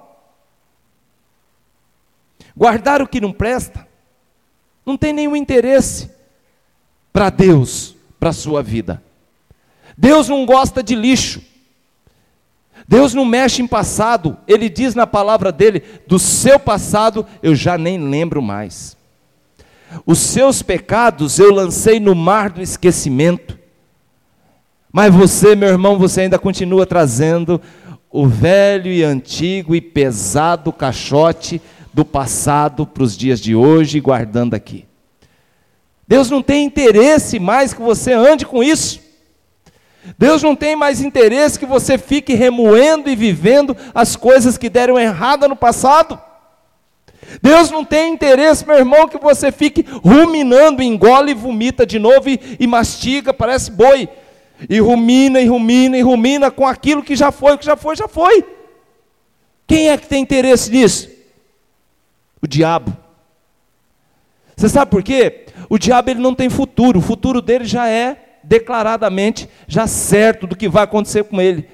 Guardar 2.57 3.01
o 3.01 3.09
que 3.09 3.21
não 3.21 3.33
presta 3.33 3.87
não 4.85 4.97
tem 4.97 5.13
nenhum 5.13 5.37
interesse 5.37 6.11
para 7.13 7.31
Deus, 7.31 7.95
para 8.19 8.31
a 8.31 8.35
sua 8.35 8.63
vida. 8.63 9.03
Deus 9.97 10.29
não 10.29 10.47
gosta 10.47 10.83
de 10.83 10.95
lixo. 10.95 11.43
Deus 12.89 13.15
não 13.15 13.25
mexe 13.25 13.63
em 13.63 13.67
passado. 13.67 14.37
Ele 14.49 14.69
diz 14.69 14.95
na 14.95 15.07
palavra 15.07 15.53
dele: 15.53 15.83
do 16.07 16.19
seu 16.19 16.59
passado 16.59 17.27
eu 17.43 17.55
já 17.55 17.77
nem 17.77 17.99
lembro 17.99 18.41
mais. 18.41 18.97
Os 20.07 20.19
seus 20.19 20.63
pecados 20.63 21.39
eu 21.39 21.53
lancei 21.53 22.01
no 22.01 22.15
mar 22.15 22.51
do 22.51 22.63
esquecimento. 22.63 23.59
Mas 24.93 25.15
você, 25.15 25.55
meu 25.55 25.69
irmão, 25.69 25.99
você 25.99 26.23
ainda 26.23 26.39
continua 26.39 26.85
trazendo 26.85 27.61
o 28.11 28.27
velho 28.27 28.91
e 28.91 29.05
antigo 29.05 29.75
e 29.75 29.81
pesado 29.81 30.73
caixote 30.73 31.61
do 31.93 32.05
passado 32.05 32.87
para 32.87 33.03
os 33.03 33.17
dias 33.17 33.41
de 33.41 33.55
hoje 33.55 34.01
guardando 34.01 34.55
aqui. 34.55 34.87
Deus 36.07 36.31
não 36.31 36.43
tem 36.43 36.65
interesse 36.65 37.39
mais 37.39 37.73
que 37.73 37.81
você 37.81 38.13
ande 38.13 38.45
com 38.45 38.63
isso. 38.63 39.01
Deus 40.19 40.43
não 40.43 40.57
tem 40.57 40.75
mais 40.75 41.01
interesse 41.01 41.59
que 41.59 41.67
você 41.67 41.99
fique 41.99 42.35
remoendo 42.35 43.09
e 43.09 43.15
vivendo 43.15 43.77
as 43.95 44.17
coisas 44.17 44.57
que 44.57 44.69
deram 44.69 44.99
errada 44.99 45.47
no 45.47 45.55
passado. 45.55 46.19
Deus 47.41 47.71
não 47.71 47.85
tem 47.85 48.13
interesse, 48.13 48.67
meu 48.67 48.77
irmão, 48.77 49.07
que 49.07 49.19
você 49.19 49.53
fique 49.53 49.85
ruminando, 50.03 50.83
engole 50.83 51.31
e 51.31 51.35
vomita 51.35 51.87
de 51.87 51.99
novo 51.99 52.29
e, 52.29 52.41
e 52.59 52.67
mastiga, 52.67 53.33
parece 53.33 53.71
boi. 53.71 54.09
E 54.69 54.81
rumina, 54.81 55.41
e 55.41 55.47
rumina, 55.47 55.97
e 55.97 56.03
rumina 56.03 56.51
com 56.51 56.67
aquilo 56.67 57.03
que 57.03 57.15
já 57.15 57.31
foi, 57.31 57.55
o 57.55 57.59
que 57.59 57.65
já 57.65 57.77
foi, 57.77 57.95
já 57.95 58.09
foi. 58.09 58.45
Quem 59.67 59.91
é 59.91 59.97
que 59.97 60.09
tem 60.09 60.23
interesse 60.23 60.71
nisso? 60.71 61.09
O 62.43 62.47
diabo. 62.47 62.97
Você 64.57 64.69
sabe 64.69 64.91
por 64.91 65.03
quê? 65.03 65.47
O 65.69 65.79
diabo 65.79 66.11
ele 66.11 66.21
não 66.21 66.35
tem 66.35 66.51
futuro, 66.51 66.99
o 66.99 67.03
futuro 67.03 67.41
dele 67.41 67.65
já 67.65 67.89
é 67.89 68.39
declaradamente 68.43 69.49
já 69.67 69.87
certo 69.87 70.47
do 70.47 70.57
que 70.57 70.69
vai 70.69 70.85
acontecer 70.85 71.25
com 71.25 71.41
ele. 71.41 71.69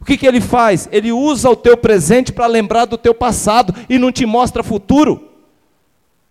O 0.00 0.04
que, 0.04 0.16
que 0.16 0.26
ele 0.26 0.40
faz? 0.40 0.88
Ele 0.92 1.12
usa 1.12 1.48
o 1.48 1.56
teu 1.56 1.76
presente 1.76 2.32
para 2.32 2.46
lembrar 2.46 2.84
do 2.84 2.98
teu 2.98 3.14
passado 3.14 3.74
e 3.88 3.98
não 3.98 4.12
te 4.12 4.26
mostra 4.26 4.62
futuro. 4.62 5.25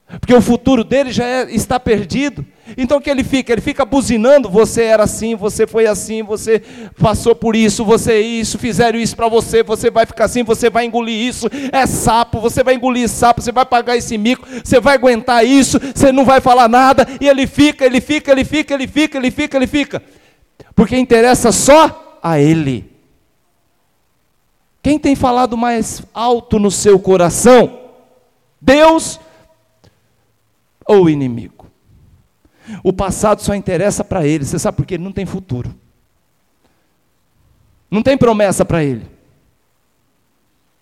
Porque 0.07 0.33
o 0.33 0.41
futuro 0.41 0.83
dele 0.83 1.11
já 1.11 1.25
é, 1.25 1.51
está 1.51 1.79
perdido. 1.79 2.45
Então 2.77 2.97
o 2.97 3.01
que 3.01 3.09
ele 3.09 3.23
fica? 3.23 3.51
Ele 3.51 3.61
fica 3.61 3.83
buzinando: 3.83 4.49
você 4.49 4.83
era 4.83 5.03
assim, 5.03 5.35
você 5.35 5.65
foi 5.65 5.87
assim, 5.87 6.21
você 6.21 6.61
passou 6.99 7.35
por 7.35 7.55
isso, 7.55 7.83
você 7.83 8.19
isso, 8.19 8.59
fizeram 8.59 8.99
isso 8.99 9.15
para 9.15 9.27
você, 9.27 9.63
você 9.63 9.89
vai 9.89 10.05
ficar 10.05 10.25
assim, 10.25 10.43
você 10.43 10.69
vai 10.69 10.85
engolir 10.85 11.15
isso, 11.15 11.47
é 11.71 11.85
sapo, 11.87 12.39
você 12.39 12.63
vai 12.63 12.75
engolir 12.75 13.09
sapo, 13.09 13.41
você 13.41 13.51
vai 13.51 13.65
pagar 13.65 13.97
esse 13.97 14.17
mico, 14.17 14.47
você 14.63 14.79
vai 14.79 14.95
aguentar 14.95 15.45
isso, 15.45 15.79
você 15.79 16.11
não 16.11 16.23
vai 16.23 16.39
falar 16.39 16.67
nada, 16.67 17.07
e 17.19 17.27
ele 17.27 17.47
fica, 17.47 17.85
ele 17.85 17.99
fica, 17.99 18.31
ele 18.31 18.45
fica, 18.45 18.73
ele 18.73 18.87
fica, 18.87 19.17
ele 19.17 19.31
fica, 19.31 19.57
ele 19.57 19.67
fica. 19.67 20.03
Porque 20.75 20.95
interessa 20.95 21.51
só 21.51 22.19
a 22.21 22.39
ele. 22.39 22.91
Quem 24.83 24.99
tem 24.99 25.15
falado 25.15 25.57
mais 25.57 26.03
alto 26.13 26.59
no 26.59 26.69
seu 26.69 26.99
coração? 26.99 27.79
Deus 28.61 29.19
ou 30.87 31.05
o 31.05 31.09
inimigo. 31.09 31.67
O 32.83 32.91
passado 32.91 33.41
só 33.41 33.53
interessa 33.53 34.03
para 34.03 34.25
ele, 34.25 34.45
você 34.45 34.57
sabe 34.57 34.77
por 34.77 34.85
quê? 34.85 34.95
Ele 34.95 35.03
não 35.03 35.11
tem 35.11 35.25
futuro. 35.25 35.73
Não 37.89 38.01
tem 38.01 38.17
promessa 38.17 38.65
para 38.65 38.83
ele. 38.83 39.05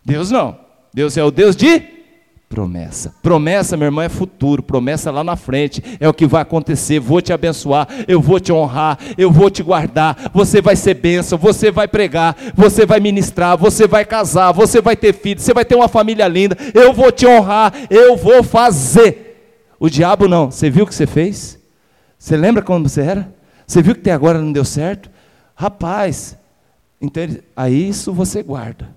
Deus 0.04 0.32
não. 0.32 0.58
Deus 0.94 1.18
é 1.18 1.24
o 1.24 1.32
Deus 1.32 1.56
de 1.56 1.82
promessa. 2.54 3.16
Promessa, 3.22 3.76
meu 3.76 3.88
irmão, 3.88 4.04
é 4.04 4.10
futuro. 4.10 4.62
Promessa 4.62 5.10
lá 5.10 5.24
na 5.24 5.36
frente. 5.36 5.84
É 6.00 6.08
o 6.08 6.14
que 6.14 6.28
vai 6.28 6.44
acontecer. 6.44 7.00
Vou 7.00 7.22
te 7.22 7.34
abençoar. 7.34 7.88
Eu 8.08 8.22
vou 8.22 8.40
te 8.40 8.54
honrar. 8.54 9.00
Eu 9.18 9.32
vou 9.32 9.50
te 9.50 9.64
guardar. 9.64 10.32
Você 10.34 10.62
vai 10.62 10.76
ser 10.76 10.94
bênção. 10.94 11.38
Você 11.38 11.72
vai 11.72 11.88
pregar. 11.88 12.36
Você 12.56 12.86
vai 12.86 13.00
ministrar. 13.00 13.58
Você 13.58 13.88
vai 13.88 14.06
casar. 14.06 14.52
Você 14.52 14.82
vai 14.82 14.96
ter 14.96 15.14
filhos. 15.14 15.44
Você 15.44 15.54
vai 15.54 15.66
ter 15.66 15.76
uma 15.76 15.88
família 15.88 16.28
linda. 16.28 16.56
Eu 16.74 16.94
vou 16.94 17.12
te 17.12 17.26
honrar. 17.26 17.74
Eu 17.90 18.16
vou 18.16 18.44
fazer. 18.44 19.23
O 19.84 19.90
diabo 19.90 20.30
não. 20.30 20.50
Você 20.50 20.70
viu 20.70 20.86
o 20.86 20.88
que 20.88 20.96
você 20.96 21.06
fez? 21.06 21.60
Você 22.18 22.38
lembra 22.38 22.64
quando 22.64 22.88
você 22.88 23.02
era? 23.02 23.36
Você 23.68 23.82
viu 23.82 23.94
que 23.94 24.00
até 24.00 24.14
agora 24.14 24.40
não 24.40 24.54
deu 24.54 24.64
certo? 24.64 25.12
Rapaz, 25.54 26.38
então 27.02 27.22
aí 27.54 27.90
isso 27.90 28.14
você 28.14 28.42
guarda. 28.42 28.96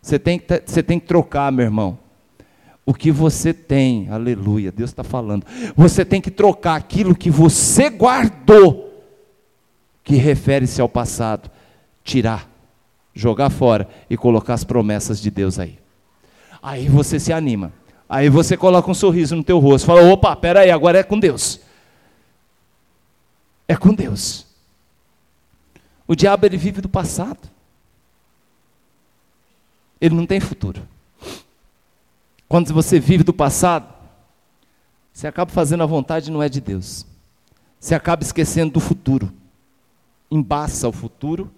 Você 0.00 0.18
tem, 0.18 0.40
que, 0.40 0.62
você 0.66 0.82
tem 0.82 0.98
que 0.98 1.06
trocar, 1.06 1.52
meu 1.52 1.64
irmão. 1.64 1.96
O 2.84 2.92
que 2.92 3.12
você 3.12 3.54
tem, 3.54 4.08
aleluia, 4.10 4.72
Deus 4.72 4.90
está 4.90 5.04
falando. 5.04 5.46
Você 5.76 6.04
tem 6.04 6.20
que 6.20 6.32
trocar 6.32 6.74
aquilo 6.74 7.14
que 7.14 7.30
você 7.30 7.88
guardou, 7.88 9.06
que 10.02 10.16
refere-se 10.16 10.80
ao 10.80 10.88
passado, 10.88 11.48
tirar, 12.02 12.50
jogar 13.14 13.50
fora 13.50 13.88
e 14.10 14.16
colocar 14.16 14.54
as 14.54 14.64
promessas 14.64 15.20
de 15.20 15.30
Deus 15.30 15.60
aí. 15.60 15.78
Aí 16.60 16.88
você 16.88 17.20
se 17.20 17.32
anima. 17.32 17.72
Aí 18.12 18.28
você 18.28 18.58
coloca 18.58 18.90
um 18.90 18.94
sorriso 18.94 19.34
no 19.34 19.42
teu 19.42 19.58
rosto, 19.58 19.86
fala: 19.86 20.02
"Opa, 20.02 20.34
espera 20.34 20.60
aí, 20.60 20.70
agora 20.70 20.98
é 20.98 21.02
com 21.02 21.18
Deus". 21.18 21.58
É 23.66 23.74
com 23.74 23.94
Deus. 23.94 24.46
O 26.06 26.14
diabo 26.14 26.44
ele 26.44 26.58
vive 26.58 26.82
do 26.82 26.90
passado. 26.90 27.48
Ele 29.98 30.14
não 30.14 30.26
tem 30.26 30.40
futuro. 30.40 30.86
Quando 32.46 32.74
você 32.74 33.00
vive 33.00 33.24
do 33.24 33.32
passado, 33.32 33.90
você 35.10 35.26
acaba 35.26 35.50
fazendo 35.50 35.82
a 35.82 35.86
vontade 35.86 36.30
não 36.30 36.42
é 36.42 36.50
de 36.50 36.60
Deus. 36.60 37.06
Você 37.80 37.94
acaba 37.94 38.22
esquecendo 38.22 38.74
do 38.74 38.80
futuro. 38.80 39.32
Embaça 40.30 40.86
o 40.86 40.92
futuro 40.92 41.50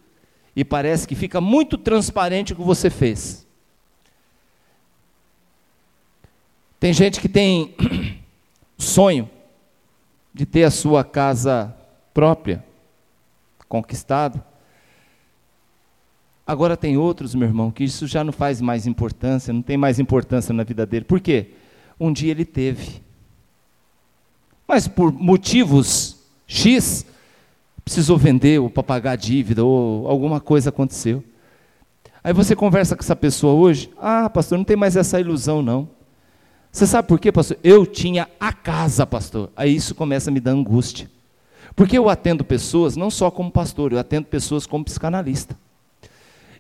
e 0.55 0.65
parece 0.65 1.09
que 1.09 1.17
fica 1.17 1.41
muito 1.41 1.77
transparente 1.77 2.53
o 2.53 2.57
que 2.57 2.63
você 2.63 2.89
fez. 2.89 3.45
Tem 6.85 6.93
gente 6.93 7.19
que 7.19 7.31
tem 7.31 7.75
sonho 8.77 9.31
de 10.35 10.45
ter 10.45 10.65
a 10.65 10.71
sua 10.71 11.03
casa 11.03 11.75
própria, 12.13 12.63
conquistado. 13.67 14.39
Agora 16.47 16.77
tem 16.77 16.99
outros, 16.99 17.35
meu 17.35 17.49
irmão, 17.49 17.71
que 17.71 17.85
isso 17.85 18.07
já 18.07 18.23
não 18.23 18.35
faz 18.35 18.61
mais 18.61 18.87
importância, 18.87 19.51
não 19.51 19.63
tem 19.63 19.79
mais 19.79 19.99
importância 19.99 20.53
na 20.53 20.63
vida 20.63 20.85
dele. 20.85 21.07
Por 21.07 21.21
quê? 21.21 21.53
Um 21.99 22.13
dia 22.13 22.31
ele 22.31 22.45
teve. 22.45 23.01
Mas 24.69 24.87
por 24.87 25.11
motivos 25.11 26.19
X, 26.47 27.07
precisou 27.83 28.19
vender 28.19 28.61
ou 28.61 28.69
para 28.69 28.83
pagar 28.83 29.13
a 29.13 29.17
dívida, 29.17 29.65
ou 29.65 30.07
alguma 30.07 30.39
coisa 30.39 30.69
aconteceu. 30.69 31.25
Aí 32.23 32.35
você 32.35 32.55
conversa 32.55 32.95
com 32.95 33.03
essa 33.03 33.17
pessoa 33.17 33.55
hoje, 33.55 33.91
ah, 33.99 34.29
pastor, 34.29 34.59
não 34.59 34.67
tem 34.67 34.77
mais 34.77 34.97
essa 34.97 35.19
ilusão, 35.19 35.63
não. 35.63 35.94
Você 36.75 36.89
sabe 36.89 37.07
por 37.07 37.21
quê, 37.21 37.31
pastor? 37.31 37.57
Eu 37.63 37.87
tinha 37.87 38.29
a 38.41 38.53
casa, 38.53 39.07
pastor. 39.07 39.49
Aí 39.55 39.77
isso 39.77 39.95
começa 39.95 40.29
a 40.29 40.33
me 40.33 40.41
dar 40.41 40.51
angústia. 40.51 41.09
Porque 41.77 41.97
eu 41.97 42.09
atendo 42.09 42.45
pessoas, 42.45 42.97
não 42.97 43.13
só 43.13 43.31
como 43.31 43.49
pastor, 43.49 43.93
eu 43.93 43.99
atendo 44.01 44.27
pessoas 44.27 44.67
como 44.67 44.85
psicanalista. 44.85 45.57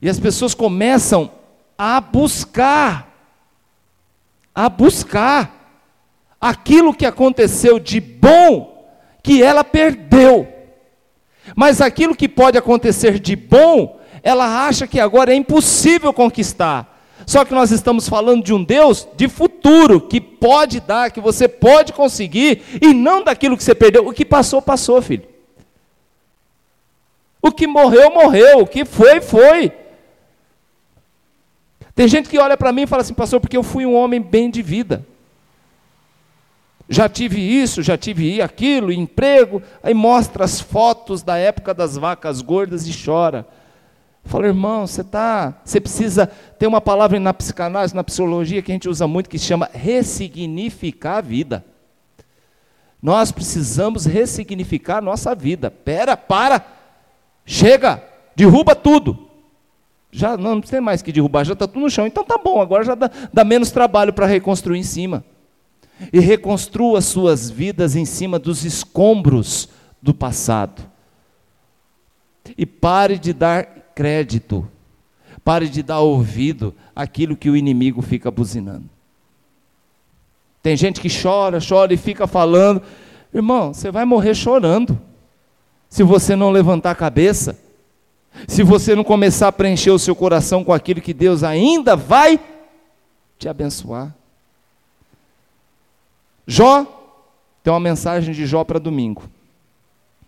E 0.00 0.08
as 0.08 0.20
pessoas 0.20 0.54
começam 0.54 1.32
a 1.76 2.00
buscar, 2.00 3.12
a 4.54 4.68
buscar 4.68 5.82
aquilo 6.40 6.94
que 6.94 7.06
aconteceu 7.06 7.80
de 7.80 8.00
bom 8.00 8.88
que 9.20 9.42
ela 9.42 9.64
perdeu. 9.64 10.46
Mas 11.56 11.80
aquilo 11.80 12.14
que 12.14 12.28
pode 12.28 12.56
acontecer 12.56 13.18
de 13.18 13.34
bom, 13.34 13.98
ela 14.22 14.64
acha 14.64 14.86
que 14.86 15.00
agora 15.00 15.32
é 15.32 15.34
impossível 15.34 16.12
conquistar. 16.12 16.93
Só 17.26 17.44
que 17.44 17.54
nós 17.54 17.70
estamos 17.70 18.08
falando 18.08 18.44
de 18.44 18.52
um 18.52 18.62
Deus 18.62 19.06
de 19.16 19.28
futuro, 19.28 20.00
que 20.00 20.20
pode 20.20 20.80
dar, 20.80 21.10
que 21.10 21.20
você 21.20 21.48
pode 21.48 21.92
conseguir, 21.92 22.62
e 22.82 22.92
não 22.92 23.22
daquilo 23.22 23.56
que 23.56 23.64
você 23.64 23.74
perdeu. 23.74 24.06
O 24.06 24.12
que 24.12 24.24
passou, 24.24 24.60
passou, 24.60 25.00
filho. 25.00 25.24
O 27.40 27.52
que 27.52 27.66
morreu, 27.66 28.10
morreu. 28.10 28.60
O 28.60 28.66
que 28.66 28.84
foi, 28.84 29.20
foi. 29.20 29.72
Tem 31.94 32.08
gente 32.08 32.28
que 32.28 32.38
olha 32.38 32.56
para 32.56 32.72
mim 32.72 32.82
e 32.82 32.86
fala 32.86 33.02
assim, 33.02 33.14
pastor, 33.14 33.40
porque 33.40 33.56
eu 33.56 33.62
fui 33.62 33.86
um 33.86 33.94
homem 33.94 34.20
bem 34.20 34.50
de 34.50 34.60
vida. 34.60 35.06
Já 36.88 37.08
tive 37.08 37.40
isso, 37.40 37.82
já 37.82 37.96
tive 37.96 38.42
aquilo, 38.42 38.92
emprego. 38.92 39.62
Aí 39.82 39.94
mostra 39.94 40.44
as 40.44 40.60
fotos 40.60 41.22
da 41.22 41.38
época 41.38 41.72
das 41.72 41.96
vacas 41.96 42.42
gordas 42.42 42.86
e 42.86 43.04
chora. 43.04 43.46
Fala, 44.24 44.46
irmão, 44.46 44.86
você 44.86 45.04
tá, 45.04 45.54
você 45.64 45.80
precisa 45.80 46.26
ter 46.58 46.66
uma 46.66 46.80
palavra 46.80 47.20
na 47.20 47.34
psicanálise, 47.34 47.94
na 47.94 48.02
psicologia 48.02 48.62
que 48.62 48.72
a 48.72 48.74
gente 48.74 48.88
usa 48.88 49.06
muito 49.06 49.28
que 49.28 49.38
chama 49.38 49.68
ressignificar 49.72 51.18
a 51.18 51.20
vida. 51.20 51.64
Nós 53.02 53.30
precisamos 53.30 54.06
ressignificar 54.06 54.96
a 54.96 55.02
nossa 55.02 55.34
vida. 55.34 55.70
Pera, 55.70 56.16
para, 56.16 56.64
chega, 57.44 58.02
derruba 58.34 58.74
tudo. 58.74 59.28
Já 60.10 60.38
não, 60.38 60.54
não 60.54 60.60
tem 60.62 60.80
mais 60.80 61.02
que 61.02 61.12
derrubar, 61.12 61.44
já 61.44 61.52
está 61.52 61.66
tudo 61.66 61.80
no 61.80 61.90
chão. 61.90 62.06
Então 62.06 62.24
tá 62.24 62.38
bom, 62.38 62.62
agora 62.62 62.82
já 62.82 62.94
dá, 62.94 63.10
dá 63.30 63.44
menos 63.44 63.70
trabalho 63.70 64.12
para 64.12 64.26
reconstruir 64.26 64.78
em 64.78 64.82
cima. 64.82 65.22
E 66.12 66.18
reconstrua 66.18 67.02
suas 67.02 67.50
vidas 67.50 67.94
em 67.94 68.06
cima 68.06 68.38
dos 68.38 68.64
escombros 68.64 69.68
do 70.00 70.14
passado. 70.14 70.82
E 72.56 72.64
pare 72.64 73.18
de 73.18 73.34
dar 73.34 73.83
crédito. 73.94 74.68
Pare 75.44 75.68
de 75.68 75.82
dar 75.82 76.00
ouvido 76.00 76.74
àquilo 76.94 77.36
que 77.36 77.50
o 77.50 77.56
inimigo 77.56 78.00
fica 78.00 78.30
buzinando. 78.30 78.88
Tem 80.62 80.76
gente 80.76 81.00
que 81.00 81.08
chora, 81.10 81.58
chora 81.60 81.92
e 81.92 81.96
fica 81.96 82.26
falando. 82.26 82.82
Irmão, 83.32 83.74
você 83.74 83.90
vai 83.90 84.04
morrer 84.04 84.34
chorando. 84.34 84.98
Se 85.90 86.02
você 86.02 86.34
não 86.34 86.50
levantar 86.50 86.92
a 86.92 86.94
cabeça. 86.94 87.58
Se 88.48 88.62
você 88.62 88.96
não 88.96 89.04
começar 89.04 89.48
a 89.48 89.52
preencher 89.52 89.90
o 89.90 89.98
seu 89.98 90.16
coração 90.16 90.64
com 90.64 90.72
aquilo 90.72 91.00
que 91.00 91.12
Deus 91.12 91.42
ainda 91.42 91.94
vai 91.94 92.40
te 93.38 93.48
abençoar. 93.48 94.14
Jó, 96.46 96.84
tem 97.62 97.72
uma 97.72 97.80
mensagem 97.80 98.34
de 98.34 98.46
Jó 98.46 98.64
para 98.64 98.78
domingo. 98.78 99.22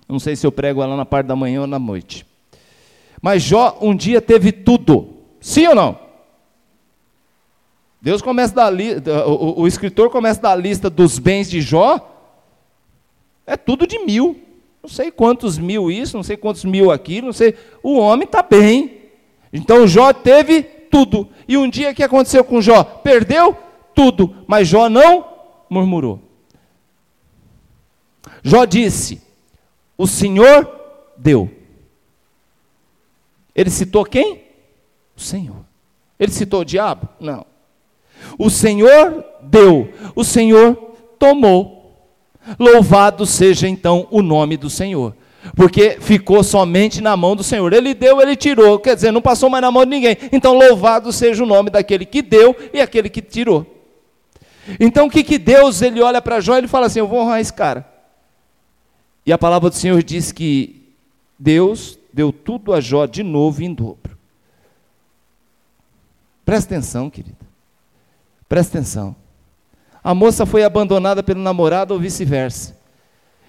Não 0.09 0.18
sei 0.18 0.37
se 0.37 0.46
eu 0.46 0.52
prego 0.52 0.83
ela 0.83 0.96
na 0.96 1.05
parte 1.05 1.26
da 1.26 1.35
manhã 1.35 1.62
ou 1.62 1.66
na 1.66 1.79
noite. 1.79 2.26
Mas 3.20 3.42
Jó 3.42 3.79
um 3.81 3.94
dia 3.94 4.20
teve 4.20 4.52
tudo. 4.52 5.09
Sim 5.40 5.68
ou 5.68 5.74
não? 5.74 5.98
Deus 8.00 8.22
começa 8.22 8.52
a 8.52 8.64
dar 8.64 8.70
li... 8.70 8.94
o, 9.26 9.62
o 9.62 9.66
escritor 9.66 10.11
começa 10.11 10.38
a 10.40 10.42
dar 10.42 10.52
a 10.52 10.57
lista 10.57 10.88
dos 10.88 11.18
bens 11.18 11.50
de 11.50 11.61
Jó. 11.61 11.98
É 13.46 13.57
tudo 13.57 13.87
de 13.87 13.98
mil. 13.98 14.40
Não 14.83 14.88
sei 14.88 15.11
quantos 15.11 15.59
mil 15.59 15.90
isso, 15.90 16.16
não 16.16 16.22
sei 16.22 16.37
quantos 16.37 16.64
mil 16.64 16.92
aquilo, 16.92 17.26
não 17.26 17.33
sei. 17.33 17.57
O 17.83 17.98
homem 17.98 18.24
está 18.24 18.42
bem. 18.42 19.00
Então 19.52 19.87
Jó 19.87 20.12
teve 20.12 20.62
tudo. 20.62 21.29
E 21.48 21.57
um 21.57 21.68
dia 21.68 21.90
o 21.90 21.94
que 21.94 22.02
aconteceu 22.02 22.44
com 22.44 22.61
Jó? 22.61 22.85
Perdeu 22.85 23.57
tudo, 23.94 24.37
mas 24.46 24.68
Jó 24.68 24.88
não 24.88 25.26
murmurou. 25.68 26.20
Jó 28.42 28.64
disse: 28.64 29.20
O 29.98 30.07
Senhor 30.07 30.70
deu. 31.16 31.50
Ele 33.57 33.71
citou 33.71 34.05
quem? 34.05 34.42
O 35.16 35.21
Senhor. 35.21 35.64
Ele 36.21 36.31
citou 36.31 36.61
o 36.61 36.64
diabo? 36.64 37.09
Não. 37.19 37.47
O 38.38 38.51
Senhor 38.51 39.25
deu, 39.42 39.90
o 40.14 40.23
Senhor 40.23 40.75
tomou. 41.19 41.75
Louvado 42.59 43.25
seja 43.27 43.66
então 43.66 44.07
o 44.11 44.21
nome 44.23 44.57
do 44.57 44.69
Senhor. 44.69 45.16
Porque 45.55 45.99
ficou 46.01 46.42
somente 46.45 47.01
na 47.01 47.16
mão 47.16 47.35
do 47.35 47.42
Senhor. 47.42 47.73
Ele 47.73 47.95
deu, 47.95 48.21
ele 48.21 48.37
tirou. 48.37 48.79
Quer 48.79 48.95
dizer, 48.95 49.11
não 49.11 49.23
passou 49.23 49.49
mais 49.49 49.62
na 49.62 49.71
mão 49.71 49.85
de 49.85 49.90
ninguém. 49.90 50.16
Então, 50.33 50.55
louvado 50.57 51.12
seja 51.12 51.42
o 51.42 51.47
nome 51.47 51.71
daquele 51.71 52.05
que 52.05 52.21
deu 52.21 52.55
e 52.73 52.81
aquele 52.81 53.09
que 53.09 53.23
tirou. 53.23 53.66
Então, 54.79 55.07
o 55.07 55.11
que, 55.11 55.23
que 55.23 55.38
Deus, 55.38 55.83
ele 55.83 56.01
olha 56.03 56.21
para 56.21 56.40
Jó 56.40 56.55
e 56.55 56.59
ele 56.59 56.69
fala 56.69 56.87
assim: 56.87 56.99
Eu 56.99 57.07
vou 57.07 57.21
honrar 57.21 57.40
esse 57.40 57.53
cara. 57.53 57.87
E 59.25 59.33
a 59.33 59.38
palavra 59.38 59.71
do 59.71 59.77
Senhor 59.77 60.03
diz 60.03 60.31
que 60.31 60.83
Deus 61.38 61.99
deu 62.16 62.33
tudo 62.33 62.72
a 62.72 62.81
Jó 62.81 63.05
de 63.05 63.22
novo 63.22 63.62
em 63.62 63.74
dobro. 63.74 64.16
Presta 66.46 66.74
atenção, 66.74 67.11
querida. 67.11 67.37
Presta 68.48 68.79
atenção. 68.79 69.14
A 70.02 70.14
moça 70.14 70.46
foi 70.46 70.64
abandonada 70.64 71.22
pelo 71.22 71.42
namorado 71.42 71.92
ou 71.92 72.00
vice-versa. 72.00 72.74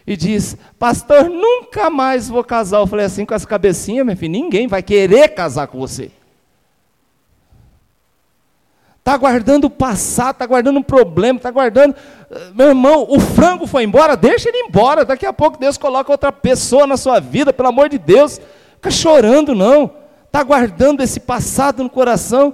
E 0.05 0.17
diz: 0.17 0.57
Pastor, 0.77 1.29
nunca 1.29 1.89
mais 1.89 2.27
vou 2.27 2.43
casar. 2.43 2.79
Eu 2.79 2.87
falei 2.87 3.05
assim 3.05 3.25
com 3.25 3.33
essa 3.33 3.47
cabecinha, 3.47 4.03
meu 4.03 4.17
filho: 4.17 4.33
ninguém 4.33 4.67
vai 4.67 4.83
querer 4.83 5.29
casar 5.29 5.67
com 5.67 5.79
você. 5.79 6.11
Está 8.99 9.15
guardando 9.15 9.65
o 9.65 9.69
passado, 9.69 10.33
está 10.33 10.45
guardando 10.45 10.79
um 10.79 10.83
problema, 10.83 11.37
está 11.37 11.51
guardando. 11.51 11.95
Meu 12.53 12.67
irmão, 12.67 13.05
o 13.07 13.17
frango 13.17 13.65
foi 13.65 13.85
embora, 13.85 14.17
deixa 14.17 14.49
ele 14.49 14.57
embora. 14.57 15.05
Daqui 15.05 15.25
a 15.25 15.31
pouco 15.31 15.57
Deus 15.57 15.77
coloca 15.77 16.11
outra 16.11 16.33
pessoa 16.33 16.85
na 16.85 16.97
sua 16.97 17.21
vida, 17.21 17.53
pelo 17.53 17.69
amor 17.69 17.87
de 17.87 17.97
Deus. 17.97 18.41
Fica 18.77 18.91
chorando, 18.91 19.53
não. 19.53 19.91
Está 20.25 20.41
guardando 20.43 21.01
esse 21.01 21.19
passado 21.19 21.83
no 21.83 21.89
coração. 21.89 22.53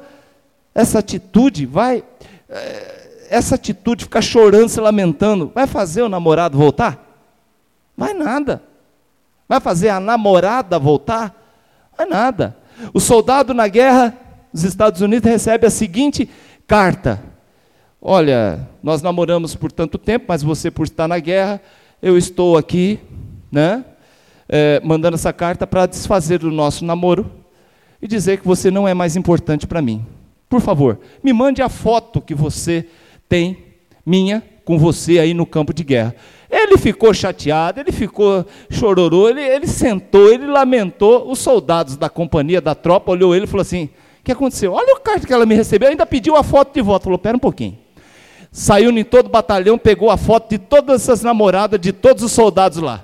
Essa 0.74 1.00
atitude 1.00 1.66
vai. 1.66 2.04
Eh, 2.50 3.28
essa 3.30 3.56
atitude, 3.56 4.04
ficar 4.04 4.22
chorando, 4.22 4.70
se 4.70 4.80
lamentando, 4.80 5.52
vai 5.54 5.66
fazer 5.66 6.02
o 6.02 6.10
namorado 6.10 6.58
voltar? 6.58 7.04
Vai 7.96 8.14
nada. 8.14 8.62
Vai 9.48 9.60
fazer 9.60 9.90
a 9.90 10.00
namorada 10.00 10.78
voltar? 10.78 11.36
Vai 11.98 12.08
nada. 12.08 12.58
O 12.94 13.00
soldado 13.00 13.54
na 13.54 13.68
guerra 13.68 14.18
os 14.54 14.64
Estados 14.64 15.02
Unidos 15.02 15.30
recebe 15.30 15.66
a 15.66 15.72
seguinte 15.72 16.30
carta: 16.68 17.20
Olha, 18.00 18.68
nós 18.84 19.02
namoramos 19.02 19.56
por 19.56 19.72
tanto 19.72 19.98
tempo, 19.98 20.26
mas 20.28 20.44
você 20.44 20.70
por 20.70 20.84
estar 20.84 21.08
na 21.08 21.18
guerra, 21.18 21.60
eu 22.02 22.18
estou 22.18 22.56
aqui, 22.56 23.00
né? 23.52 23.84
É, 24.56 24.80
mandando 24.84 25.16
essa 25.16 25.34
carta 25.34 25.66
para 25.66 25.88
desfazer 25.88 26.38
do 26.38 26.52
nosso 26.52 26.86
namoro 26.86 27.28
e 28.00 28.08
dizer 28.08 28.40
que 28.40 28.46
você 28.46 28.70
não 28.70 28.88
é 28.88 28.94
mais 28.94 29.16
importante 29.16 29.66
para 29.66 29.82
mim. 29.82 30.06
Por 30.48 30.62
favor, 30.62 31.00
me 31.24 31.34
mande 31.34 31.60
a 31.64 31.70
foto 31.70 32.22
que 32.22 32.36
você 32.36 32.86
tem 33.28 33.58
minha 34.06 34.44
com 34.64 34.78
você 34.78 35.18
aí 35.18 35.34
no 35.34 35.48
campo 35.48 35.74
de 35.74 35.84
guerra. 35.84 36.16
Ele 36.52 36.78
ficou 36.78 37.12
chateado, 37.16 37.80
ele 37.80 37.92
ficou 37.92 38.46
chororô, 38.70 39.28
ele, 39.28 39.42
ele 39.42 39.66
sentou, 39.66 40.32
ele 40.32 40.46
lamentou. 40.46 41.32
Os 41.32 41.40
soldados 41.40 41.98
da 41.98 42.08
companhia, 42.08 42.62
da 42.62 42.76
tropa, 42.76 43.12
olhou 43.12 43.34
ele 43.34 43.46
e 43.46 43.48
falou 43.48 43.64
assim: 43.64 43.86
o 44.20 44.24
que 44.24 44.32
aconteceu? 44.32 44.74
Olha 44.74 44.96
o 44.96 45.00
carta 45.00 45.26
que 45.26 45.34
ela 45.34 45.48
me 45.48 45.56
recebeu, 45.56 45.90
ainda 45.90 46.06
pediu 46.06 46.36
a 46.36 46.44
foto 46.44 46.76
de 46.76 46.82
volta. 46.84 47.06
Falou, 47.06 47.18
pera 47.18 47.36
um 47.36 47.40
pouquinho. 47.40 47.76
Saiu 48.52 48.92
em 48.92 49.04
todo 49.04 49.26
o 49.26 49.30
batalhão, 49.30 49.80
pegou 49.80 50.12
a 50.12 50.18
foto 50.18 50.52
de 50.52 50.60
todas 50.60 51.02
essas 51.02 51.24
namoradas, 51.24 51.80
de 51.80 51.92
todos 51.92 52.22
os 52.22 52.32
soldados 52.32 52.78
lá. 52.78 53.04